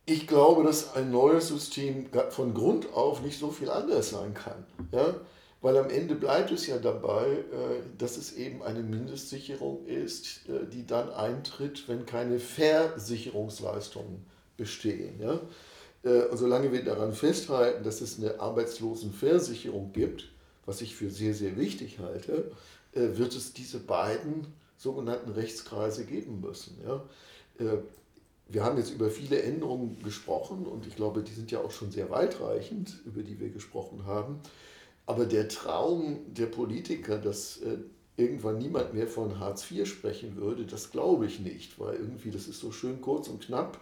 [0.08, 4.64] Ich glaube, dass ein neues System von Grund auf nicht so viel anders sein kann.
[4.92, 5.16] Ja?
[5.60, 10.64] Weil am Ende bleibt es ja dabei, äh, dass es eben eine Mindestsicherung ist, äh,
[10.72, 14.24] die dann eintritt, wenn keine Versicherungsleistungen
[14.56, 15.20] bestehen.
[15.20, 15.40] Ja?
[16.04, 20.28] Äh, und solange wir daran festhalten, dass es eine Arbeitslosenversicherung gibt,
[20.66, 22.52] was ich für sehr, sehr wichtig halte,
[22.92, 26.78] wird es diese beiden sogenannten Rechtskreise geben müssen.
[26.84, 27.04] Ja?
[28.48, 31.90] Wir haben jetzt über viele Änderungen gesprochen und ich glaube, die sind ja auch schon
[31.90, 34.40] sehr weitreichend, über die wir gesprochen haben.
[35.04, 37.78] Aber der Traum der Politiker, dass äh,
[38.16, 42.46] irgendwann niemand mehr von Hartz IV sprechen würde, das glaube ich nicht, weil irgendwie das
[42.48, 43.78] ist so schön kurz und knapp.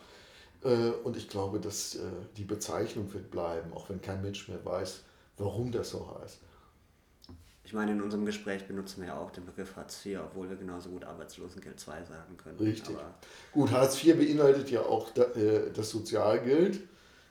[0.63, 2.01] Äh, und ich glaube, dass äh,
[2.37, 5.03] die Bezeichnung wird bleiben, auch wenn kein Mensch mehr weiß,
[5.37, 6.39] warum das so heißt.
[7.65, 10.57] Ich meine, in unserem Gespräch benutzen wir ja auch den Begriff Hartz IV, obwohl wir
[10.57, 12.59] genauso gut Arbeitslosengeld II sagen können.
[12.59, 12.95] Richtig.
[12.95, 13.15] Aber
[13.53, 16.81] gut, Hartz IV beinhaltet ja auch äh, das Sozialgeld,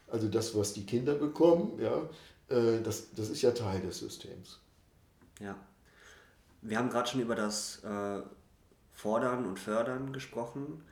[0.08, 1.80] also das, was die Kinder bekommen.
[1.80, 2.10] Ja,
[2.50, 4.60] das, das ist ja Teil des Systems.
[5.40, 5.56] Ja.
[6.62, 7.82] Wir haben gerade schon über das
[8.94, 10.84] Fordern und Fördern gesprochen.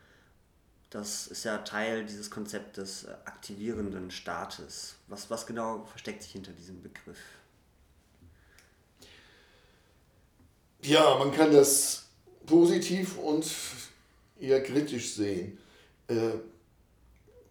[0.89, 4.97] Das ist ja Teil dieses Konzeptes äh, aktivierenden Staates.
[5.07, 7.17] Was, was genau versteckt sich hinter diesem Begriff?
[10.83, 12.07] Ja, man kann das
[12.47, 13.45] positiv und
[14.39, 15.59] eher kritisch sehen.
[16.07, 16.31] Äh,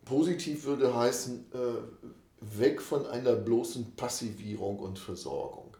[0.04, 5.76] positiv würde heißen, äh, weg von einer bloßen Passivierung und Versorgung.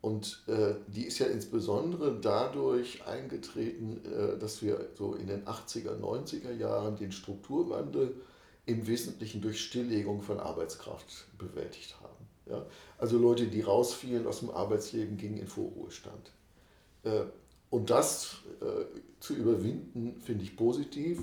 [0.00, 6.00] Und äh, die ist ja insbesondere dadurch eingetreten, äh, dass wir so in den 80er,
[6.00, 8.16] 90er Jahren den Strukturwandel
[8.66, 12.26] im Wesentlichen durch Stilllegung von Arbeitskraft bewältigt haben.
[12.46, 12.66] Ja?
[12.98, 16.32] Also Leute, die rausfielen aus dem Arbeitsleben, gingen in Vorruhestand.
[17.04, 17.22] Äh,
[17.70, 18.84] und das äh,
[19.20, 21.20] zu überwinden, finde ich positiv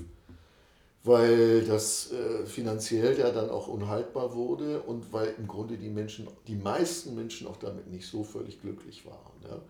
[1.04, 6.28] weil das äh, finanziell ja dann auch unhaltbar wurde und weil im Grunde die Menschen,
[6.46, 9.16] die meisten Menschen auch damit nicht so völlig glücklich waren.
[9.42, 9.60] Ja.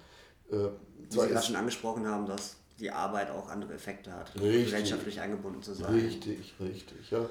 [0.50, 5.20] Wie Sie gerade schon angesprochen haben, dass die Arbeit auch andere Effekte hat, richtig, gesellschaftlich
[5.20, 5.94] eingebunden zu sein.
[5.94, 7.10] Richtig, richtig.
[7.10, 7.28] Ja.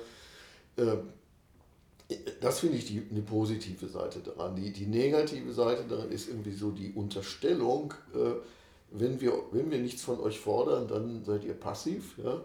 [2.39, 4.55] Das finde ich die, eine positive Seite daran.
[4.55, 8.35] Die, die negative Seite daran ist irgendwie so die Unterstellung, äh,
[8.91, 12.17] wenn, wir, wenn wir nichts von euch fordern, dann seid ihr passiv.
[12.17, 12.41] Ja?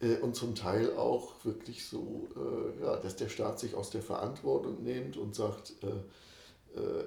[0.00, 4.02] Äh, und zum Teil auch wirklich so, äh, ja, dass der Staat sich aus der
[4.02, 7.04] Verantwortung nimmt und sagt, äh, äh,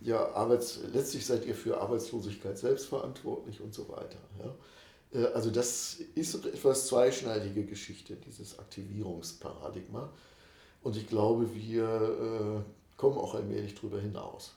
[0.00, 4.18] ja, Arbeits, letztlich seid ihr für Arbeitslosigkeit selbst verantwortlich und so weiter.
[4.38, 4.54] Ja.
[5.20, 10.10] Äh, also das ist eine etwas zweischneidige Geschichte, dieses Aktivierungsparadigma.
[10.82, 14.54] Und ich glaube, wir äh, kommen auch allmählich darüber hinaus.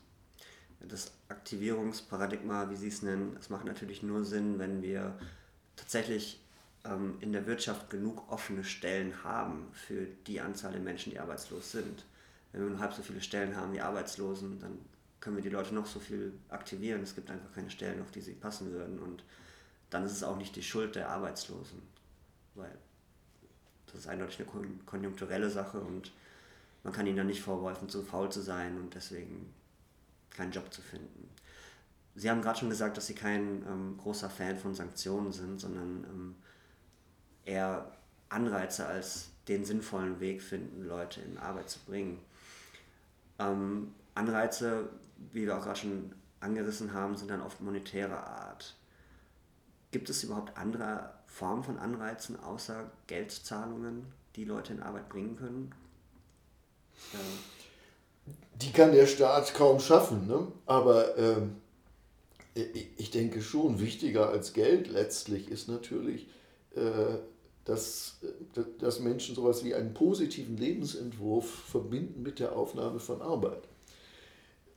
[0.88, 5.17] Das Aktivierungsparadigma, wie Sie es nennen, das macht natürlich nur Sinn, wenn wir
[5.76, 6.41] tatsächlich
[6.86, 11.72] ähm, in der Wirtschaft genug offene Stellen haben für die Anzahl der Menschen, die arbeitslos
[11.72, 12.06] sind.
[12.52, 14.80] Wenn wir nur halb so viele Stellen haben wie Arbeitslosen, dann
[15.20, 17.02] können wir die Leute noch so viel aktivieren.
[17.04, 19.00] Es gibt einfach keine Stellen, auf die sie passen würden.
[19.00, 19.24] Und
[19.89, 21.82] dann ist es auch nicht die Schuld der Arbeitslosen,
[22.56, 22.76] weil
[23.86, 26.12] das ist eindeutig eine konjunkturelle Sache und
[26.84, 29.54] man kann ihnen dann nicht vorwerfen, zu faul zu sein und deswegen
[30.36, 31.30] keinen Job zu finden.
[32.15, 36.04] Sie haben gerade schon gesagt, dass Sie kein ähm, großer Fan von Sanktionen sind, sondern
[36.04, 36.36] ähm,
[37.46, 37.91] eher
[38.30, 42.20] Anreize als den sinnvollen Weg finden, Leute in Arbeit zu bringen.
[43.39, 44.89] Ähm, Anreize,
[45.32, 48.76] wie wir auch gerade schon angerissen haben, sind dann oft monetärer Art.
[49.91, 55.76] Gibt es überhaupt andere Formen von Anreizen außer Geldzahlungen, die Leute in Arbeit bringen können?
[57.13, 57.20] Ja.
[58.62, 60.47] Die kann der Staat kaum schaffen, ne?
[60.65, 61.56] aber ähm,
[62.97, 66.28] ich denke schon, wichtiger als Geld letztlich ist natürlich
[66.76, 67.17] äh,
[67.65, 68.19] dass,
[68.80, 73.67] dass Menschen sowas wie einen positiven Lebensentwurf verbinden mit der Aufnahme von Arbeit.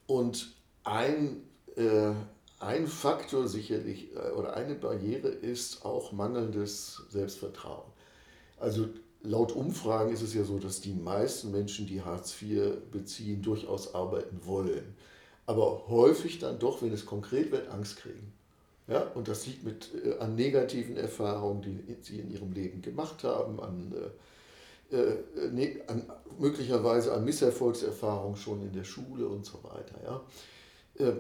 [0.07, 2.13] Und ein, äh,
[2.59, 7.91] ein Faktor sicherlich äh, oder eine Barriere ist auch mangelndes Selbstvertrauen.
[8.59, 8.89] Also
[9.25, 13.95] laut Umfragen ist es ja so, dass die meisten Menschen, die Hartz IV beziehen, durchaus
[13.95, 14.95] arbeiten wollen.
[15.47, 18.33] Aber häufig dann doch, wenn es konkret wird, Angst kriegen.
[18.87, 23.25] Ja, und das liegt mit, äh, an negativen Erfahrungen, die sie in ihrem Leben gemacht
[23.25, 23.95] haben, an,
[24.93, 26.05] äh, äh ne, an
[26.39, 30.23] möglicherweise an Misserfolgserfahrungen schon in der Schule und so weiter.
[30.99, 31.17] Ja.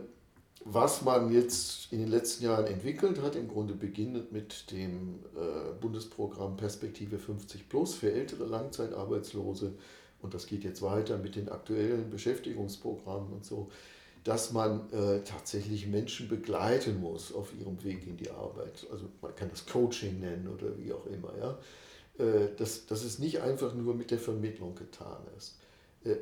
[0.66, 5.74] Was man jetzt in den letzten Jahren entwickelt hat, im Grunde beginnend mit dem äh,
[5.78, 9.74] Bundesprogramm Perspektive 50 Plus für ältere Langzeitarbeitslose
[10.22, 13.68] und das geht jetzt weiter mit den aktuellen Beschäftigungsprogrammen und so,
[14.24, 18.86] dass man äh, tatsächlich Menschen begleiten muss auf ihrem Weg in die Arbeit.
[18.90, 21.34] Also man kann das Coaching nennen oder wie auch immer.
[21.38, 21.58] Ja?
[22.24, 25.58] Äh, dass, dass es nicht einfach nur mit der Vermittlung getan ist.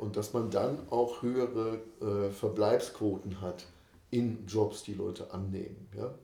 [0.01, 1.81] Und dass man dann auch höhere
[2.31, 3.67] Verbleibsquoten hat
[4.13, 5.89] in Jobs, die Leute annehmen.
[5.97, 6.15] Ja?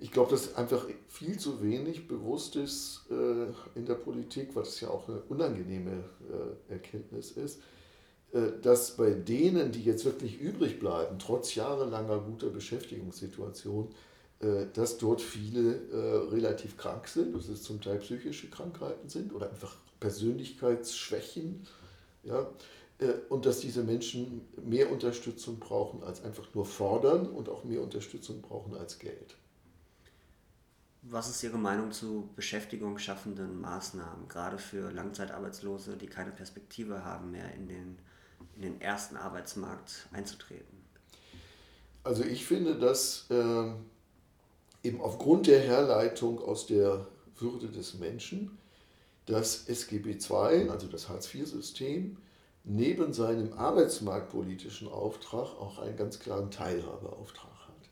[0.00, 4.88] Ich glaube, dass einfach viel zu wenig bewusst ist äh, in der Politik, das ja
[4.88, 6.04] auch eine unangenehme
[6.70, 7.60] äh, Erkenntnis ist,
[8.32, 13.88] äh, dass bei denen, die jetzt wirklich übrig bleiben, trotz jahrelanger guter Beschäftigungssituation,
[14.38, 19.34] äh, dass dort viele äh, relativ krank sind, dass es zum Teil psychische Krankheiten sind
[19.34, 21.66] oder einfach Persönlichkeitsschwächen.
[22.22, 22.48] Ja?
[22.98, 27.82] Äh, und dass diese Menschen mehr Unterstützung brauchen als einfach nur fordern und auch mehr
[27.82, 29.36] Unterstützung brauchen als Geld.
[31.02, 37.30] Was ist Ihre Meinung zu Beschäftigung schaffenden Maßnahmen, gerade für Langzeitarbeitslose, die keine Perspektive haben,
[37.30, 37.98] mehr in den,
[38.56, 40.76] in den ersten Arbeitsmarkt einzutreten?
[42.02, 43.72] Also ich finde, dass äh,
[44.82, 47.06] eben aufgrund der Herleitung aus der
[47.38, 48.58] Würde des Menschen
[49.26, 52.16] das SGB II, also das Hartz-IV-System,
[52.64, 57.90] neben seinem arbeitsmarktpolitischen Auftrag auch einen ganz klaren Teilhabeauftrag hat.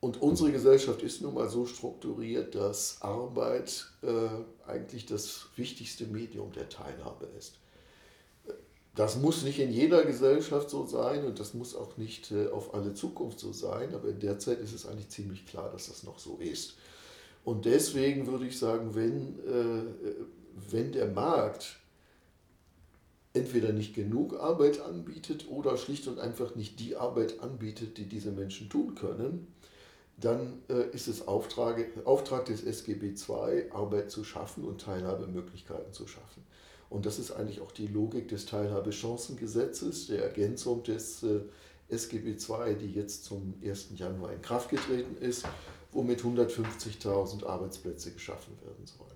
[0.00, 4.28] Und unsere Gesellschaft ist nun mal so strukturiert, dass Arbeit äh,
[4.66, 7.58] eigentlich das wichtigste Medium der Teilhabe ist.
[8.94, 12.74] Das muss nicht in jeder Gesellschaft so sein und das muss auch nicht äh, auf
[12.74, 16.02] alle Zukunft so sein, aber in der Zeit ist es eigentlich ziemlich klar, dass das
[16.02, 16.76] noch so ist.
[17.44, 20.14] Und deswegen würde ich sagen, wenn, äh,
[20.70, 21.76] wenn der Markt
[23.32, 28.32] entweder nicht genug Arbeit anbietet oder schlicht und einfach nicht die Arbeit anbietet, die diese
[28.32, 29.46] Menschen tun können,
[30.16, 36.06] dann äh, ist es Auftrag, Auftrag des SGB II, Arbeit zu schaffen und Teilhabemöglichkeiten zu
[36.06, 36.44] schaffen.
[36.90, 41.40] Und das ist eigentlich auch die Logik des Teilhabechancengesetzes, der Ergänzung des äh,
[41.88, 43.90] SGB II, die jetzt zum 1.
[43.96, 45.44] Januar in Kraft getreten ist,
[45.92, 49.10] womit 150.000 Arbeitsplätze geschaffen werden sollen.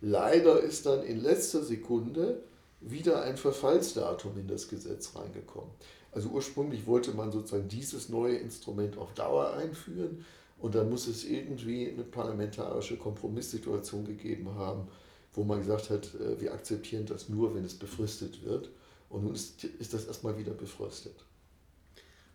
[0.00, 2.42] Leider ist dann in letzter Sekunde
[2.80, 5.70] wieder ein Verfallsdatum in das Gesetz reingekommen.
[6.12, 10.24] Also ursprünglich wollte man sozusagen dieses neue Instrument auf Dauer einführen
[10.58, 14.88] und dann muss es irgendwie eine parlamentarische Kompromisssituation gegeben haben,
[15.34, 18.70] wo man gesagt hat, äh, wir akzeptieren das nur, wenn es befristet wird.
[19.08, 21.24] Und nun ist, ist das erstmal wieder befristet.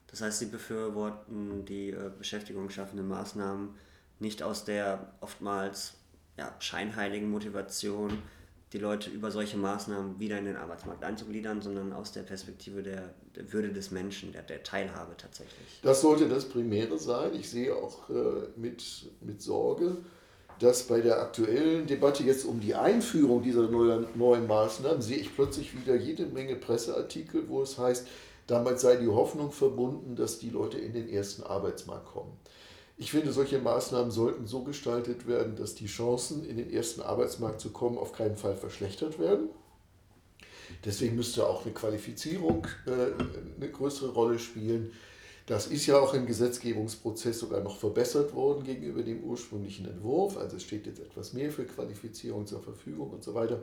[0.08, 3.76] Das heißt, Sie befürworten die äh, Beschäftigung schaffenden Maßnahmen
[4.20, 5.96] nicht aus der oftmals
[6.38, 8.20] ja, scheinheiligen Motivation,
[8.74, 13.14] die Leute über solche Maßnahmen wieder in den Arbeitsmarkt einzugliedern, sondern aus der Perspektive der,
[13.36, 15.80] der Würde des Menschen, der, der, Teilhabe tatsächlich.
[15.84, 17.32] Das sollte das Primäre sein.
[17.36, 18.14] Ich sehe auch äh,
[18.56, 18.84] mit,
[19.22, 19.98] mit Sorge,
[20.60, 25.36] dass bei der aktuellen Debatte jetzt um die Einführung dieser neuen, neuen Maßnahmen sehe ich
[25.36, 28.08] plötzlich wieder jede Menge Presseartikel, wo es heißt,
[28.48, 32.32] damit sei die Hoffnung verbunden, dass die Leute in den ersten Arbeitsmarkt kommen.
[33.04, 37.60] Ich finde, solche Maßnahmen sollten so gestaltet werden, dass die Chancen, in den ersten Arbeitsmarkt
[37.60, 39.50] zu kommen, auf keinen Fall verschlechtert werden.
[40.86, 43.22] Deswegen müsste auch eine Qualifizierung äh,
[43.58, 44.94] eine größere Rolle spielen.
[45.48, 50.38] Das ist ja auch im Gesetzgebungsprozess sogar noch verbessert worden gegenüber dem ursprünglichen Entwurf.
[50.38, 53.62] Also es steht jetzt etwas mehr für Qualifizierung zur Verfügung und so weiter.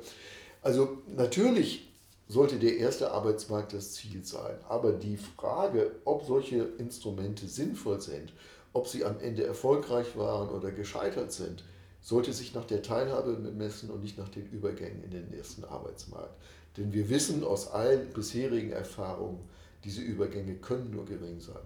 [0.61, 1.91] Also natürlich
[2.29, 4.59] sollte der erste Arbeitsmarkt das Ziel sein.
[4.69, 8.35] Aber die Frage, ob solche Instrumente sinnvoll sind,
[8.73, 11.65] ob sie am Ende erfolgreich waren oder gescheitert sind,
[12.01, 16.35] sollte sich nach der Teilhabe bemessen und nicht nach den Übergängen in den ersten Arbeitsmarkt.
[16.77, 19.41] Denn wir wissen aus allen bisherigen Erfahrungen,
[19.85, 21.63] diese Übergänge können nur gering sein.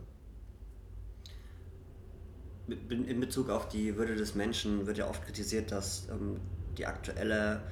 [2.88, 6.40] In Bezug auf die Würde des Menschen wird ja oft kritisiert, dass ähm,
[6.78, 7.62] die aktuelle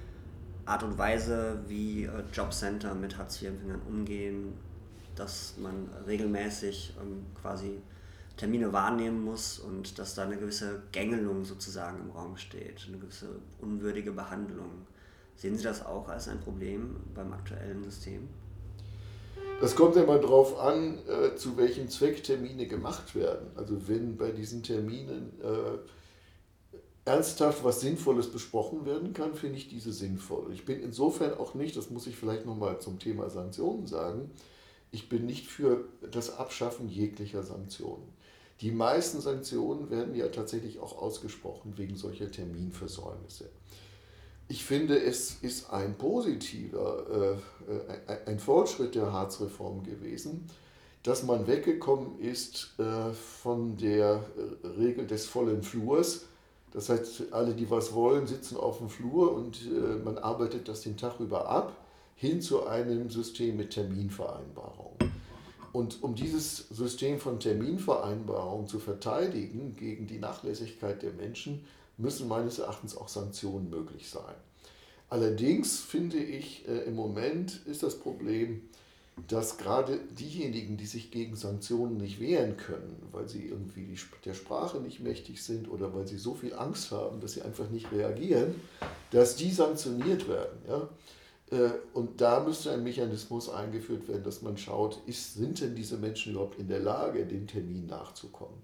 [0.66, 4.52] Art und Weise, wie äh, Jobcenter mit Hartz-IV-Empfängern umgehen,
[5.16, 7.80] dass man regelmäßig ähm, quasi
[8.42, 13.28] Termine wahrnehmen muss und dass da eine gewisse Gängelung sozusagen im Raum steht, eine gewisse
[13.60, 14.84] unwürdige Behandlung.
[15.36, 18.28] Sehen Sie das auch als ein Problem beim aktuellen System?
[19.60, 23.46] Das kommt immer darauf an, äh, zu welchem Zweck Termine gemacht werden.
[23.54, 25.78] Also wenn bei diesen Terminen äh,
[27.08, 30.52] ernsthaft was Sinnvolles besprochen werden kann, finde ich diese sinnvoll.
[30.52, 34.32] Ich bin insofern auch nicht, das muss ich vielleicht nochmal zum Thema Sanktionen sagen,
[34.90, 38.20] ich bin nicht für das Abschaffen jeglicher Sanktionen.
[38.62, 43.50] Die meisten Sanktionen werden ja tatsächlich auch ausgesprochen wegen solcher Terminversäumnisse.
[44.46, 50.46] Ich finde, es ist ein positiver, äh, ein Fortschritt der Harzreform gewesen,
[51.02, 54.22] dass man weggekommen ist äh, von der
[54.62, 56.26] äh, Regel des vollen Flurs.
[56.70, 60.82] Das heißt, alle, die was wollen, sitzen auf dem Flur und äh, man arbeitet das
[60.82, 61.76] den Tag über ab,
[62.14, 65.01] hin zu einem System mit Terminvereinbarung.
[65.72, 71.64] Und um dieses System von Terminvereinbarung zu verteidigen gegen die Nachlässigkeit der Menschen,
[71.96, 74.34] müssen meines Erachtens auch Sanktionen möglich sein.
[75.08, 78.62] Allerdings finde ich, äh, im Moment ist das Problem,
[79.28, 83.94] dass gerade diejenigen, die sich gegen Sanktionen nicht wehren können, weil sie irgendwie
[84.24, 87.68] der Sprache nicht mächtig sind oder weil sie so viel Angst haben, dass sie einfach
[87.68, 88.54] nicht reagieren,
[89.10, 90.58] dass die sanktioniert werden.
[90.66, 90.88] Ja?
[91.52, 95.98] Äh, und da müsste ein Mechanismus eingeführt werden, dass man schaut, ist, sind denn diese
[95.98, 98.56] Menschen überhaupt in der Lage, dem Termin nachzukommen?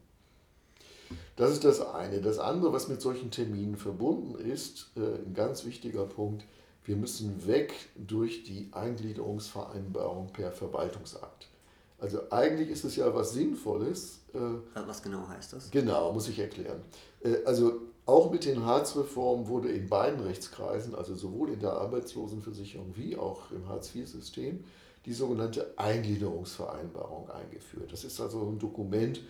[1.36, 2.20] Das ist das eine.
[2.20, 6.44] Das andere, was mit solchen Terminen verbunden ist, äh, ein ganz wichtiger Punkt,
[6.84, 11.48] Wir müssen weg durch die Eingliederungsvereinbarung per Verwaltungsakt.
[11.98, 14.20] Also eigentlich ist es ja was Sinnvolles.
[14.32, 14.38] Äh,
[14.86, 15.70] was genau heißt das?
[15.70, 16.80] Genau, muss ich erklären.
[17.44, 23.16] Also auch mit den Hartz-Reformen wurde in beiden Rechtskreisen, also sowohl in der Arbeitslosenversicherung wie
[23.16, 24.64] auch im Hartz-IV-System,
[25.04, 27.92] die sogenannte Eingliederungsvereinbarung eingeführt.
[27.92, 29.20] Das ist also ein Dokument,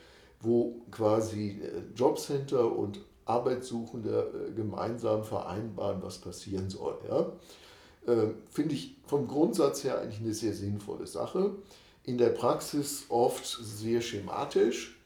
[0.40, 6.96] wo quasi äh, Jobcenter und Arbeitssuchende gemeinsam vereinbaren, was passieren soll.
[7.06, 7.30] Ja?
[8.50, 11.50] Finde ich vom Grundsatz her eigentlich eine sehr sinnvolle Sache
[12.04, 14.98] in der Praxis oft sehr schematisch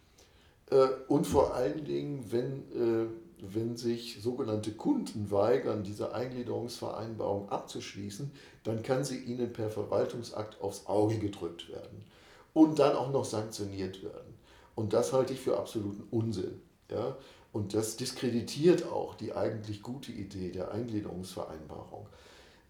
[0.73, 3.07] äh, und vor allen Dingen, wenn, äh,
[3.43, 8.31] wenn sich sogenannte Kunden weigern, diese Eingliederungsvereinbarung abzuschließen,
[8.63, 12.05] dann kann sie ihnen per Verwaltungsakt aufs Auge gedrückt werden
[12.55, 14.39] und dann auch noch sanktioniert werden.
[14.77, 16.63] Und das halte ich für absoluten Unsinn.
[16.89, 17.17] Ja?
[17.53, 22.07] Und das diskreditiert auch die eigentlich gute Idee der Eingliederungsvereinbarung.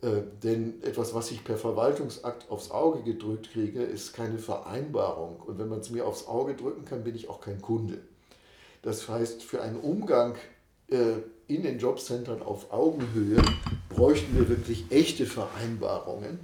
[0.00, 5.36] Äh, denn etwas, was ich per Verwaltungsakt aufs Auge gedrückt kriege, ist keine Vereinbarung.
[5.40, 7.98] Und wenn man es mir aufs Auge drücken kann, bin ich auch kein Kunde.
[8.80, 10.34] Das heißt, für einen Umgang
[10.88, 13.42] in den Jobcentern auf Augenhöhe
[13.88, 16.38] bräuchten wir wirklich echte Vereinbarungen,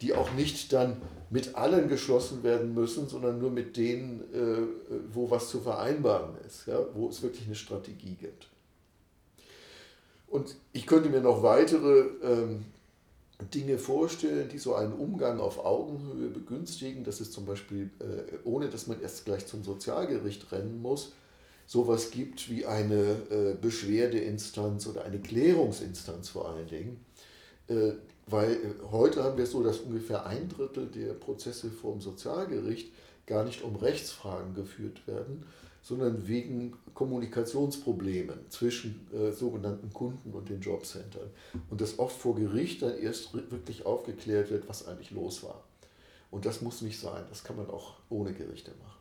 [0.00, 5.30] die auch nicht dann mit allen geschlossen werden müssen, sondern nur mit denen, äh, wo
[5.30, 8.48] was zu vereinbaren ist, ja, wo es wirklich eine Strategie gibt.
[10.28, 12.64] Und ich könnte mir noch weitere ähm,
[13.54, 17.04] Dinge vorstellen, die so einen Umgang auf Augenhöhe begünstigen.
[17.04, 21.12] Das ist zum Beispiel, äh, ohne dass man erst gleich zum Sozialgericht rennen muss,
[21.68, 27.04] sowas gibt wie eine äh, Beschwerdeinstanz oder eine Klärungsinstanz vor allen Dingen.
[27.68, 27.92] Äh,
[28.26, 28.56] weil
[28.90, 32.90] heute haben wir es so, dass ungefähr ein Drittel der Prozesse vor dem Sozialgericht
[33.26, 35.44] gar nicht um Rechtsfragen geführt werden,
[35.82, 41.30] sondern wegen Kommunikationsproblemen zwischen äh, sogenannten Kunden und den Jobcentern.
[41.68, 45.64] Und dass oft vor Gericht dann erst wirklich aufgeklärt wird, was eigentlich los war.
[46.30, 48.97] Und das muss nicht sein, das kann man auch ohne Gerichte machen.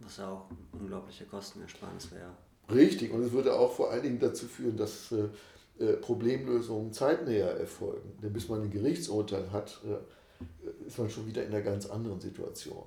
[0.00, 2.30] Was ja auch unglaubliche Kostenersparnis wäre.
[2.72, 5.28] Richtig, und es würde auch vor allen Dingen dazu führen, dass äh,
[5.78, 8.12] äh, Problemlösungen zeitnäher erfolgen.
[8.22, 12.20] Denn bis man ein Gerichtsurteil hat, äh, ist man schon wieder in einer ganz anderen
[12.20, 12.84] Situation.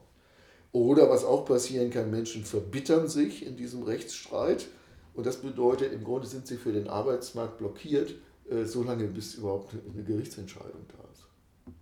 [0.72, 4.68] Oder was auch passieren kann, Menschen verbittern sich in diesem Rechtsstreit.
[5.14, 8.16] Und das bedeutet, im Grunde sind sie für den Arbeitsmarkt blockiert,
[8.50, 11.28] äh, solange bis überhaupt eine Gerichtsentscheidung da ist.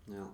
[0.07, 0.29] Ja.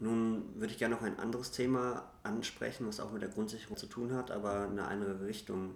[0.00, 3.86] Nun würde ich gerne noch ein anderes Thema ansprechen, was auch mit der Grundsicherung zu
[3.86, 5.74] tun hat, aber in eine andere Richtung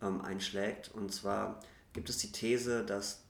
[0.00, 0.90] ähm, einschlägt.
[0.94, 1.60] Und zwar
[1.92, 3.24] gibt es die These, dass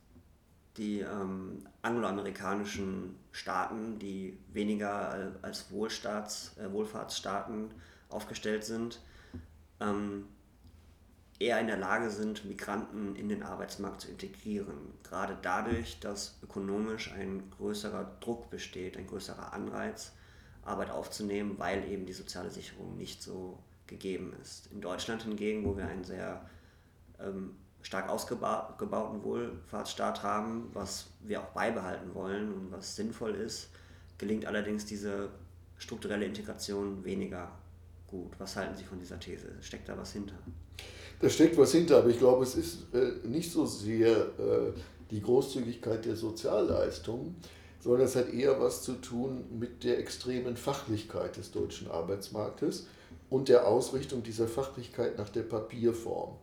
[0.76, 7.70] die ähm, angloamerikanischen Staaten, die weniger als Wohlstaats, äh, Wohlfahrtsstaaten
[8.08, 9.00] aufgestellt sind,
[9.80, 10.26] ähm,
[11.42, 14.94] eher in der Lage sind, Migranten in den Arbeitsmarkt zu integrieren.
[15.02, 20.12] Gerade dadurch, dass ökonomisch ein größerer Druck besteht, ein größerer Anreiz,
[20.64, 24.70] Arbeit aufzunehmen, weil eben die soziale Sicherung nicht so gegeben ist.
[24.70, 26.48] In Deutschland hingegen, wo wir ein sehr
[27.18, 33.70] ähm, stark ausgebauten Wohlfahrtsstaat haben, was wir auch beibehalten wollen und was sinnvoll ist,
[34.18, 35.30] gelingt allerdings diese
[35.78, 37.50] strukturelle Integration weniger
[38.06, 38.38] gut.
[38.38, 39.56] Was halten Sie von dieser These?
[39.60, 40.36] Steckt da was hinter?
[41.22, 44.72] Da steckt was hinter, aber ich glaube, es ist äh, nicht so sehr äh,
[45.12, 47.36] die Großzügigkeit der Sozialleistungen,
[47.78, 52.88] sondern es hat eher was zu tun mit der extremen Fachlichkeit des deutschen Arbeitsmarktes
[53.30, 56.38] und der Ausrichtung dieser Fachlichkeit nach der Papierform.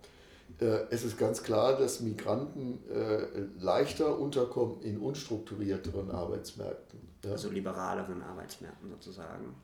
[0.61, 7.01] Äh, es ist ganz klar, dass Migranten äh, leichter unterkommen in unstrukturierteren Arbeitsmärkten.
[7.29, 9.55] Also liberaleren Arbeitsmärkten sozusagen.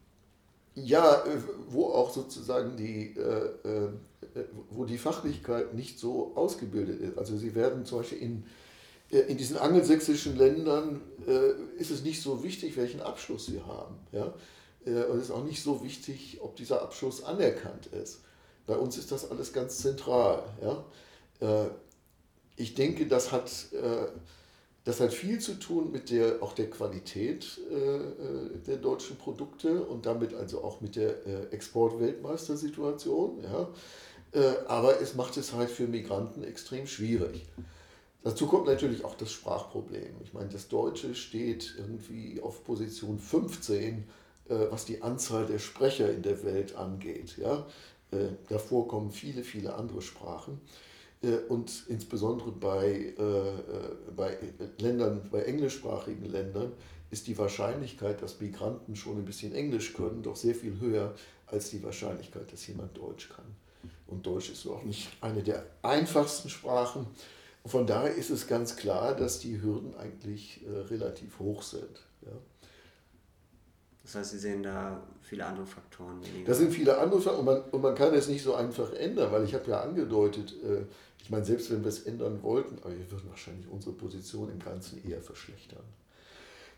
[0.76, 1.38] Ja, äh,
[1.70, 3.16] wo auch sozusagen die,
[4.70, 7.18] wo die Fachlichkeit nicht so ausgebildet ist.
[7.18, 8.44] Also sie werden zum Beispiel in,
[9.10, 11.02] in diesen angelsächsischen Ländern
[11.78, 13.96] ist es nicht so wichtig, welchen Abschluss sie haben.
[14.12, 14.34] Ja?
[14.86, 18.20] Und es ist auch nicht so wichtig, ob dieser Abschluss anerkannt ist.
[18.66, 20.44] Bei uns ist das alles ganz zentral.
[20.62, 20.84] Ja?
[21.40, 21.70] Äh,
[22.56, 24.08] ich denke, das hat, äh,
[24.86, 28.00] das hat viel zu tun mit der, auch der Qualität äh,
[28.66, 33.44] der deutschen Produkte und damit also auch mit der Exportweltmeistersituation.
[33.44, 33.68] Ja?
[34.68, 37.46] aber es macht es halt für Migranten extrem schwierig.
[38.22, 40.14] Dazu kommt natürlich auch das Sprachproblem.
[40.26, 44.04] Ich meine, das Deutsche steht irgendwie auf Position 15,
[44.50, 47.38] was die Anzahl der Sprecher in der Welt angeht.
[47.38, 47.66] Ja?
[48.12, 50.62] Äh, davor kommen viele, viele andere Sprachen.
[51.26, 54.38] Äh, und insbesondere bei, äh, bei
[54.78, 56.72] Ländern, bei englischsprachigen Ländern
[57.10, 61.14] ist die Wahrscheinlichkeit, dass Migranten schon ein bisschen Englisch können, doch sehr viel höher
[61.48, 63.46] als die Wahrscheinlichkeit, dass jemand Deutsch kann.
[64.08, 67.08] Und Deutsch ist auch nicht eine der einfachsten Sprachen.
[67.66, 72.04] Von daher ist es ganz klar, dass die Hürden eigentlich äh, relativ hoch sind.
[72.22, 72.32] Ja.
[74.04, 76.24] Das heißt, Sie sehen da viele andere Faktoren.
[76.24, 76.46] Weniger.
[76.48, 79.32] Das sind viele andere Faktoren und man, und man kann es nicht so einfach ändern,
[79.32, 80.86] weil ich habe ja angedeutet, äh,
[81.26, 84.60] ich meine, selbst wenn wir es ändern wollten, aber wir würden wahrscheinlich unsere Position im
[84.60, 85.84] Ganzen eher verschlechtern.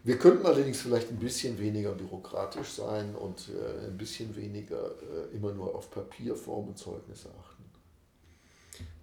[0.06, 5.36] Wir könnten allerdings vielleicht ein bisschen weniger bürokratisch sein und äh, ein bisschen weniger äh,
[5.36, 7.66] immer nur auf Papierform und Zeugnisse achten.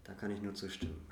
[0.05, 1.07] Da kann ich nur zustimmen.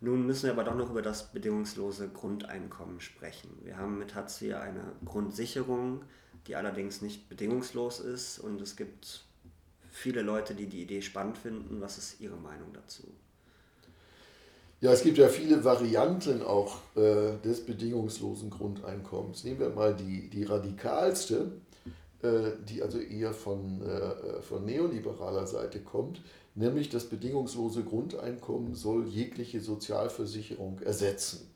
[0.00, 3.50] Nun müssen wir aber doch noch über das bedingungslose Grundeinkommen sprechen.
[3.64, 6.06] Wir haben mit Hartz IV eine Grundsicherung,
[6.46, 9.26] die allerdings nicht bedingungslos ist und es gibt
[9.90, 11.82] viele Leute, die die Idee spannend finden.
[11.82, 13.12] Was ist Ihre Meinung dazu?
[14.80, 19.42] Ja, es gibt ja viele Varianten auch äh, des bedingungslosen Grundeinkommens.
[19.42, 21.50] Nehmen wir mal die, die radikalste,
[22.22, 26.22] äh, die also eher von, äh, von neoliberaler Seite kommt,
[26.54, 31.50] nämlich das bedingungslose Grundeinkommen soll jegliche Sozialversicherung ersetzen.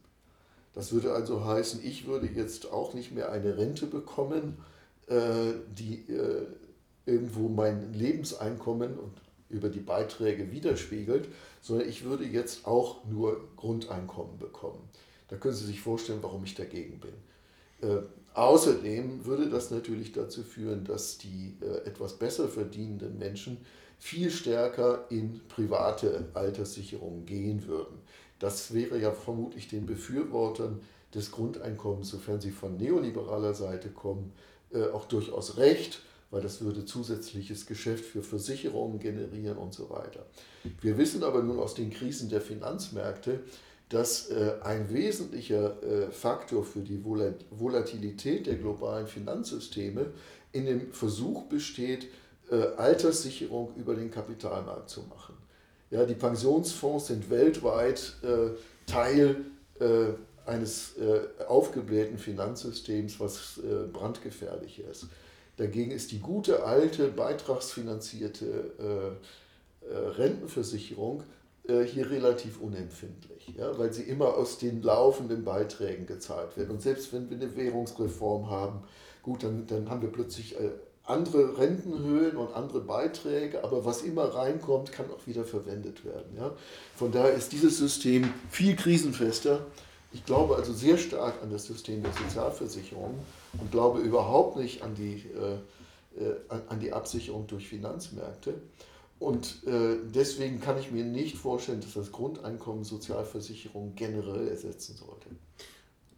[0.74, 4.58] Das würde also heißen, ich würde jetzt auch nicht mehr eine Rente bekommen,
[5.06, 6.46] äh, die äh,
[7.06, 9.12] irgendwo mein Lebenseinkommen und
[9.52, 11.28] über die Beiträge widerspiegelt,
[11.60, 14.88] sondern ich würde jetzt auch nur Grundeinkommen bekommen.
[15.28, 17.88] Da können Sie sich vorstellen, warum ich dagegen bin.
[17.88, 18.02] Äh,
[18.34, 23.58] außerdem würde das natürlich dazu führen, dass die äh, etwas besser verdienenden Menschen
[23.98, 27.98] viel stärker in private Alterssicherungen gehen würden.
[28.40, 30.80] Das wäre ja vermutlich den Befürwortern
[31.14, 34.32] des Grundeinkommens, sofern sie von neoliberaler Seite kommen,
[34.72, 36.00] äh, auch durchaus recht
[36.32, 40.24] weil das würde zusätzliches Geschäft für Versicherungen generieren und so weiter.
[40.80, 43.40] Wir wissen aber nun aus den Krisen der Finanzmärkte,
[43.90, 50.06] dass äh, ein wesentlicher äh, Faktor für die Volatilität der globalen Finanzsysteme
[50.52, 52.08] in dem Versuch besteht,
[52.50, 55.36] äh, Alterssicherung über den Kapitalmarkt zu machen.
[55.90, 58.14] Ja, die Pensionsfonds sind weltweit
[58.86, 59.44] Teil
[60.46, 60.94] eines
[61.46, 63.60] aufgeblähten Finanzsystems, was
[63.92, 65.08] brandgefährlich ist.
[65.56, 71.24] Dagegen ist die gute alte beitragsfinanzierte äh, äh, Rentenversicherung
[71.68, 76.70] äh, hier relativ unempfindlich, ja, weil sie immer aus den laufenden Beiträgen gezahlt wird.
[76.70, 78.84] Und selbst wenn wir eine Währungsreform haben,
[79.22, 80.70] gut, dann, dann haben wir plötzlich äh,
[81.04, 86.36] andere Rentenhöhen und andere Beiträge, aber was immer reinkommt, kann auch wieder verwendet werden.
[86.36, 86.52] Ja.
[86.96, 89.66] Von daher ist dieses System viel krisenfester.
[90.12, 93.18] Ich glaube also sehr stark an das System der Sozialversicherung
[93.58, 96.36] und glaube überhaupt nicht an die, äh, äh,
[96.68, 98.54] an die Absicherung durch Finanzmärkte.
[99.18, 105.28] Und äh, deswegen kann ich mir nicht vorstellen, dass das Grundeinkommen Sozialversicherung generell ersetzen sollte.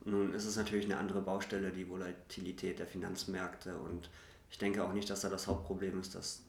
[0.07, 3.77] Nun ist es natürlich eine andere Baustelle, die Volatilität der Finanzmärkte.
[3.77, 4.09] Und
[4.51, 6.41] ich denke auch nicht, dass da das Hauptproblem ist, dass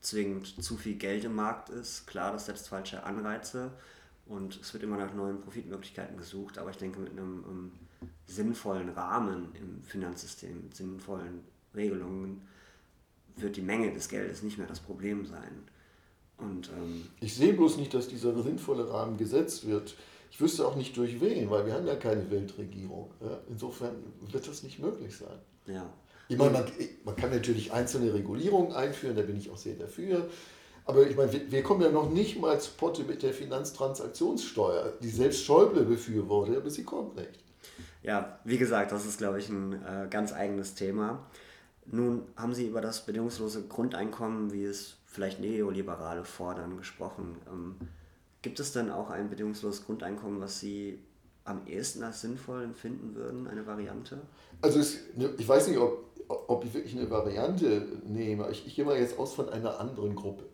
[0.00, 2.06] zwingend zu viel Geld im Markt ist.
[2.06, 3.70] Klar, das setzt falsche Anreize
[4.26, 7.72] und es wird immer nach neuen Profitmöglichkeiten gesucht, aber ich denke mit einem um, ähm,
[8.26, 11.40] sinnvollen Rahmen im Finanzsystem, mit sinnvollen
[11.74, 12.42] Regelungen,
[13.36, 15.64] wird die Menge des Geldes nicht mehr das Problem sein.
[16.38, 19.96] Und, ähm, ich sehe bloß nicht, dass dieser sinnvolle Rahmen gesetzt wird.
[20.30, 23.10] Ich wüsste auch nicht durch wen, weil wir haben ja keine Weltregierung.
[23.48, 23.96] Insofern
[24.30, 25.38] wird das nicht möglich sein.
[25.66, 25.92] Ja.
[26.28, 26.64] Ich meine, man,
[27.04, 30.28] man kann natürlich einzelne Regulierungen einführen, da bin ich auch sehr dafür.
[30.84, 34.94] Aber ich meine, wir, wir, kommen ja noch nicht mal zu Potte mit der Finanztransaktionssteuer,
[35.02, 37.38] die selbst Schäuble befürwortet, aber sie kommt nicht.
[38.02, 41.26] Ja, wie gesagt, das ist, glaube ich, ein äh, ganz eigenes Thema.
[41.86, 47.36] Nun haben Sie über das bedingungslose Grundeinkommen, wie es vielleicht Neoliberale fordern, gesprochen.
[47.48, 47.76] Ähm,
[48.40, 51.00] gibt es denn auch ein bedingungsloses Grundeinkommen, was Sie
[51.44, 54.20] am ehesten als sinnvoll empfinden würden, eine Variante?
[54.60, 58.48] Also es, ne, ich weiß nicht, ob, ob ich wirklich eine Variante nehme.
[58.50, 60.44] Ich, ich gehe mal jetzt aus von einer anderen Gruppe.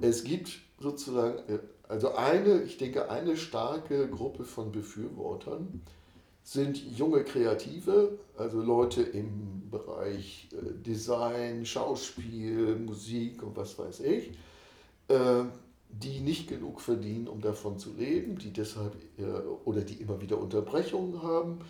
[0.00, 5.82] Es gibt sozusagen, äh, also eine, ich denke, eine starke Gruppe von Befürwortern
[6.52, 14.30] sind junge Kreative, also Leute im Bereich äh, Design, Schauspiel, Musik und was weiß ich,
[15.08, 15.44] äh,
[15.90, 18.94] die nicht genug verdienen, um davon zu leben, die deshalb
[19.64, 21.60] oder die immer wieder Unterbrechungen haben,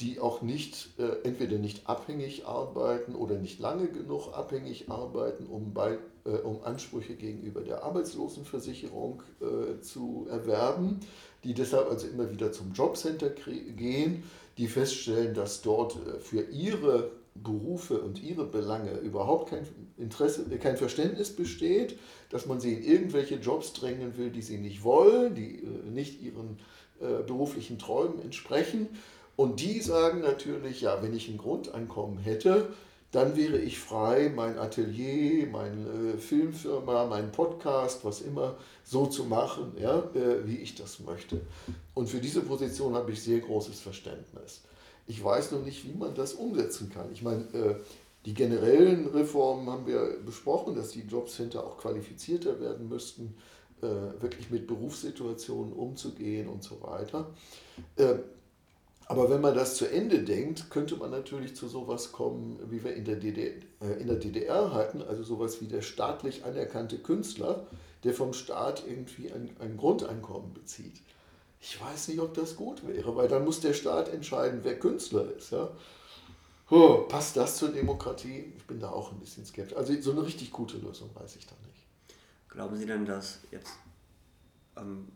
[0.00, 5.74] die auch nicht, äh, entweder nicht abhängig arbeiten oder nicht lange genug abhängig arbeiten, um,
[5.74, 11.00] bei, äh, um Ansprüche gegenüber der Arbeitslosenversicherung äh, zu erwerben,
[11.44, 14.24] die deshalb also immer wieder zum Jobcenter gehen,
[14.56, 19.66] die feststellen, dass dort äh, für ihre Berufe und ihre Belange überhaupt kein
[19.98, 21.98] Interesse, äh, kein Verständnis besteht,
[22.30, 26.22] dass man sie in irgendwelche Jobs drängen will, die sie nicht wollen, die äh, nicht
[26.22, 26.58] ihren
[27.26, 28.86] beruflichen Träumen entsprechen
[29.40, 32.68] und die sagen natürlich, ja, wenn ich ein Grundeinkommen hätte,
[33.10, 39.72] dann wäre ich frei, mein Atelier, meine Filmfirma, meinen Podcast, was immer, so zu machen,
[39.80, 41.40] ja, äh, wie ich das möchte.
[41.94, 44.60] Und für diese Position habe ich sehr großes Verständnis.
[45.06, 47.10] Ich weiß noch nicht, wie man das umsetzen kann.
[47.10, 47.76] Ich meine, äh,
[48.26, 53.34] die generellen Reformen haben wir besprochen, dass die Jobcenter auch qualifizierter werden müssten,
[53.80, 53.86] äh,
[54.20, 57.30] wirklich mit Berufssituationen umzugehen und so weiter.
[59.10, 62.94] Aber wenn man das zu Ende denkt, könnte man natürlich zu sowas kommen, wie wir
[62.94, 67.66] in der, DDR, äh, in der DDR hatten, also sowas wie der staatlich anerkannte Künstler,
[68.04, 71.02] der vom Staat irgendwie ein, ein Grundeinkommen bezieht.
[71.60, 75.26] Ich weiß nicht, ob das gut wäre, weil dann muss der Staat entscheiden, wer Künstler
[75.36, 75.50] ist.
[75.50, 75.72] Ja?
[76.70, 78.52] Oh, passt das zur Demokratie?
[78.58, 79.76] Ich bin da auch ein bisschen skeptisch.
[79.76, 81.84] Also so eine richtig gute Lösung weiß ich da nicht.
[82.48, 83.72] Glauben Sie denn, dass jetzt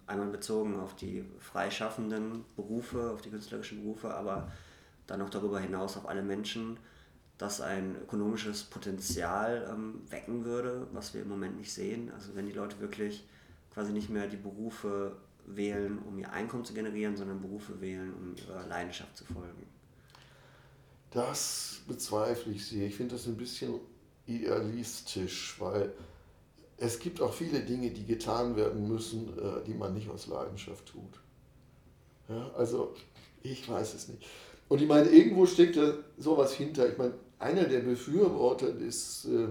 [0.07, 4.50] einmal bezogen auf die freischaffenden Berufe, auf die künstlerischen Berufe, aber
[5.07, 6.78] dann auch darüber hinaus auf alle Menschen,
[7.38, 12.11] dass ein ökonomisches Potenzial ähm, wecken würde, was wir im Moment nicht sehen.
[12.14, 13.26] Also wenn die Leute wirklich
[13.72, 18.34] quasi nicht mehr die Berufe wählen, um ihr Einkommen zu generieren, sondern Berufe wählen, um
[18.36, 19.66] ihrer Leidenschaft zu folgen.
[21.11, 22.86] Das bezweifle ich sehr.
[22.86, 23.74] Ich finde das ein bisschen
[24.26, 25.92] idealistisch, weil
[26.77, 30.87] es gibt auch viele Dinge, die getan werden müssen, äh, die man nicht aus Leidenschaft
[30.87, 31.20] tut.
[32.29, 32.95] Ja, also,
[33.43, 34.25] ich weiß es nicht.
[34.68, 36.89] Und ich meine, irgendwo steckt da sowas hinter.
[36.89, 39.49] Ich meine, einer der Befürworter des, äh,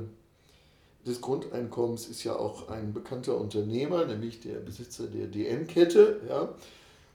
[1.08, 6.22] des Grundeinkommens ist ja auch ein bekannter Unternehmer, nämlich der Besitzer der DM-Kette.
[6.28, 6.54] Ja?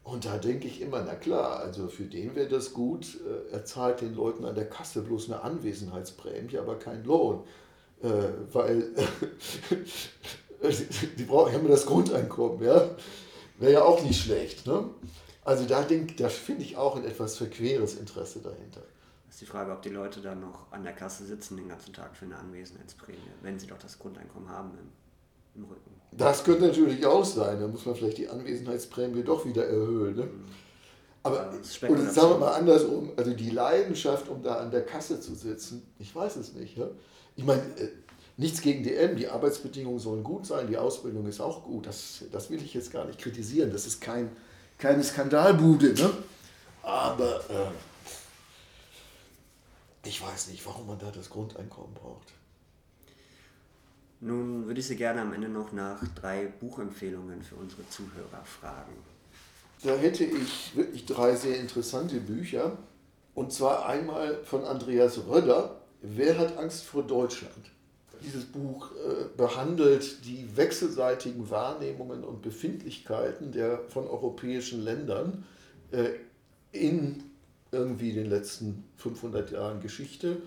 [0.05, 3.19] Und da denke ich immer, na klar, also für den wäre das gut.
[3.27, 7.43] Äh, er zahlt den Leuten an der Kasse bloß eine Anwesenheitsprämie, aber keinen Lohn
[8.03, 8.09] äh,
[8.53, 8.85] weil
[11.19, 12.91] die brauchen ja immer das Grundeinkommen, ja.
[13.59, 14.67] Wäre ja auch nicht schlecht.
[14.67, 14.85] Ne?
[15.45, 18.83] Also da, da finde ich auch ein etwas verqueres Interesse dahinter.
[19.27, 21.93] Das ist die Frage, ob die Leute dann noch an der Kasse sitzen den ganzen
[21.93, 25.91] Tag für eine Anwesenheitsprämie, wenn sie doch das Grundeinkommen haben im, im Rücken.
[26.13, 27.61] Das könnte natürlich auch sein.
[27.61, 30.17] Da muss man vielleicht die Anwesenheitsprämie doch wieder erhöhen.
[30.17, 30.25] Ne?
[30.25, 30.45] Mhm.
[31.23, 31.65] Aber und
[32.13, 36.15] sagen wir mal andersrum, also die Leidenschaft, um da an der Kasse zu sitzen, ich
[36.15, 36.77] weiß es nicht.
[36.77, 36.87] Ja?
[37.39, 37.89] Ich meine, äh,
[38.36, 41.86] nichts gegen DM, die Arbeitsbedingungen sollen gut sein, die Ausbildung ist auch gut.
[41.86, 43.70] Das, das will ich jetzt gar nicht kritisieren.
[43.70, 44.28] Das ist kein,
[44.76, 45.95] keine Skandalbude.
[45.95, 46.11] Ne?
[46.82, 47.70] Aber äh,
[50.09, 52.32] ich weiß nicht, warum man da das Grundeinkommen braucht.
[54.18, 58.95] Nun würde ich Sie gerne am Ende noch nach drei Buchempfehlungen für unsere Zuhörer fragen.
[59.84, 62.76] Da hätte ich wirklich drei sehr interessante Bücher.
[63.36, 67.73] Und zwar einmal von Andreas Röder, Wer hat Angst vor Deutschland?
[68.23, 75.45] Dieses Buch äh, behandelt die wechselseitigen Wahrnehmungen und Befindlichkeiten der von europäischen Ländern
[75.91, 76.11] äh,
[76.73, 77.23] in
[77.71, 80.39] irgendwie den letzten 500 Jahren Geschichte,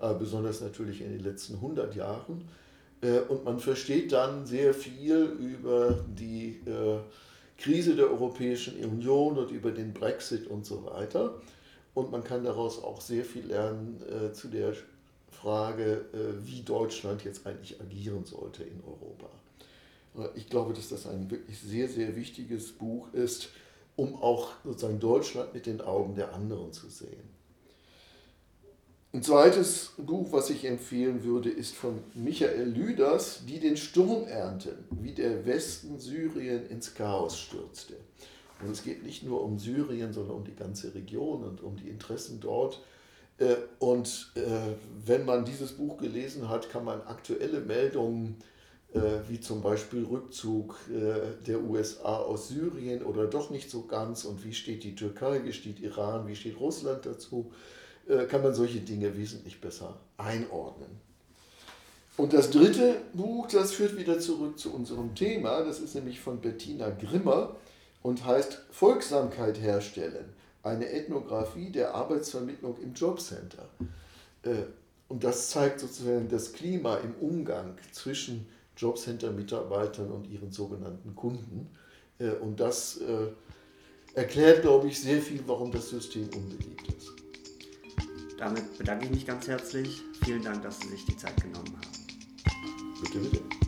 [0.00, 2.48] äh, besonders natürlich in den letzten 100 Jahren.
[3.00, 6.98] Äh, und man versteht dann sehr viel über die äh,
[7.58, 11.34] Krise der Europäischen Union und über den Brexit und so weiter.
[11.94, 14.74] Und man kann daraus auch sehr viel lernen äh, zu der
[15.30, 19.30] Frage, äh, wie Deutschland jetzt eigentlich agieren sollte in Europa.
[20.16, 23.50] Äh, ich glaube, dass das ein wirklich sehr, sehr wichtiges Buch ist,
[23.96, 27.40] um auch sozusagen Deutschland mit den Augen der anderen zu sehen.
[29.12, 34.84] Ein zweites Buch, was ich empfehlen würde, ist von Michael Lüders, Die den Sturm ernten,
[34.90, 37.96] wie der Westen Syrien ins Chaos stürzte.
[38.62, 41.88] Und es geht nicht nur um Syrien, sondern um die ganze Region und um die
[41.88, 42.80] Interessen dort
[43.78, 44.40] und äh,
[45.06, 48.36] wenn man dieses Buch gelesen hat, kann man aktuelle Meldungen
[48.92, 50.76] äh, wie zum Beispiel Rückzug
[51.46, 55.52] der USA aus Syrien oder doch nicht so ganz und wie steht die Türkei, wie
[55.52, 57.52] steht Iran, wie steht Russland dazu,
[58.28, 60.90] kann man solche Dinge wesentlich besser einordnen.
[62.16, 66.40] Und das dritte Buch, das führt wieder zurück zu unserem Thema, das ist nämlich von
[66.40, 67.56] Bettina Grimmer
[68.02, 73.68] und heißt Folgsamkeit herstellen eine Ethnographie der Arbeitsvermittlung im Jobcenter.
[74.42, 74.64] Äh,
[75.08, 78.46] und das zeigt sozusagen das Klima im Umgang zwischen
[78.76, 81.70] Jobcenter-Mitarbeitern und ihren sogenannten Kunden.
[82.18, 83.28] Äh, und das äh,
[84.14, 87.12] erklärt, glaube ich, sehr viel, warum das System unbeliebt ist.
[88.38, 90.00] Damit bedanke ich mich ganz herzlich.
[90.24, 93.02] Vielen Dank, dass Sie sich die Zeit genommen haben.
[93.02, 93.59] Bitte, bitte.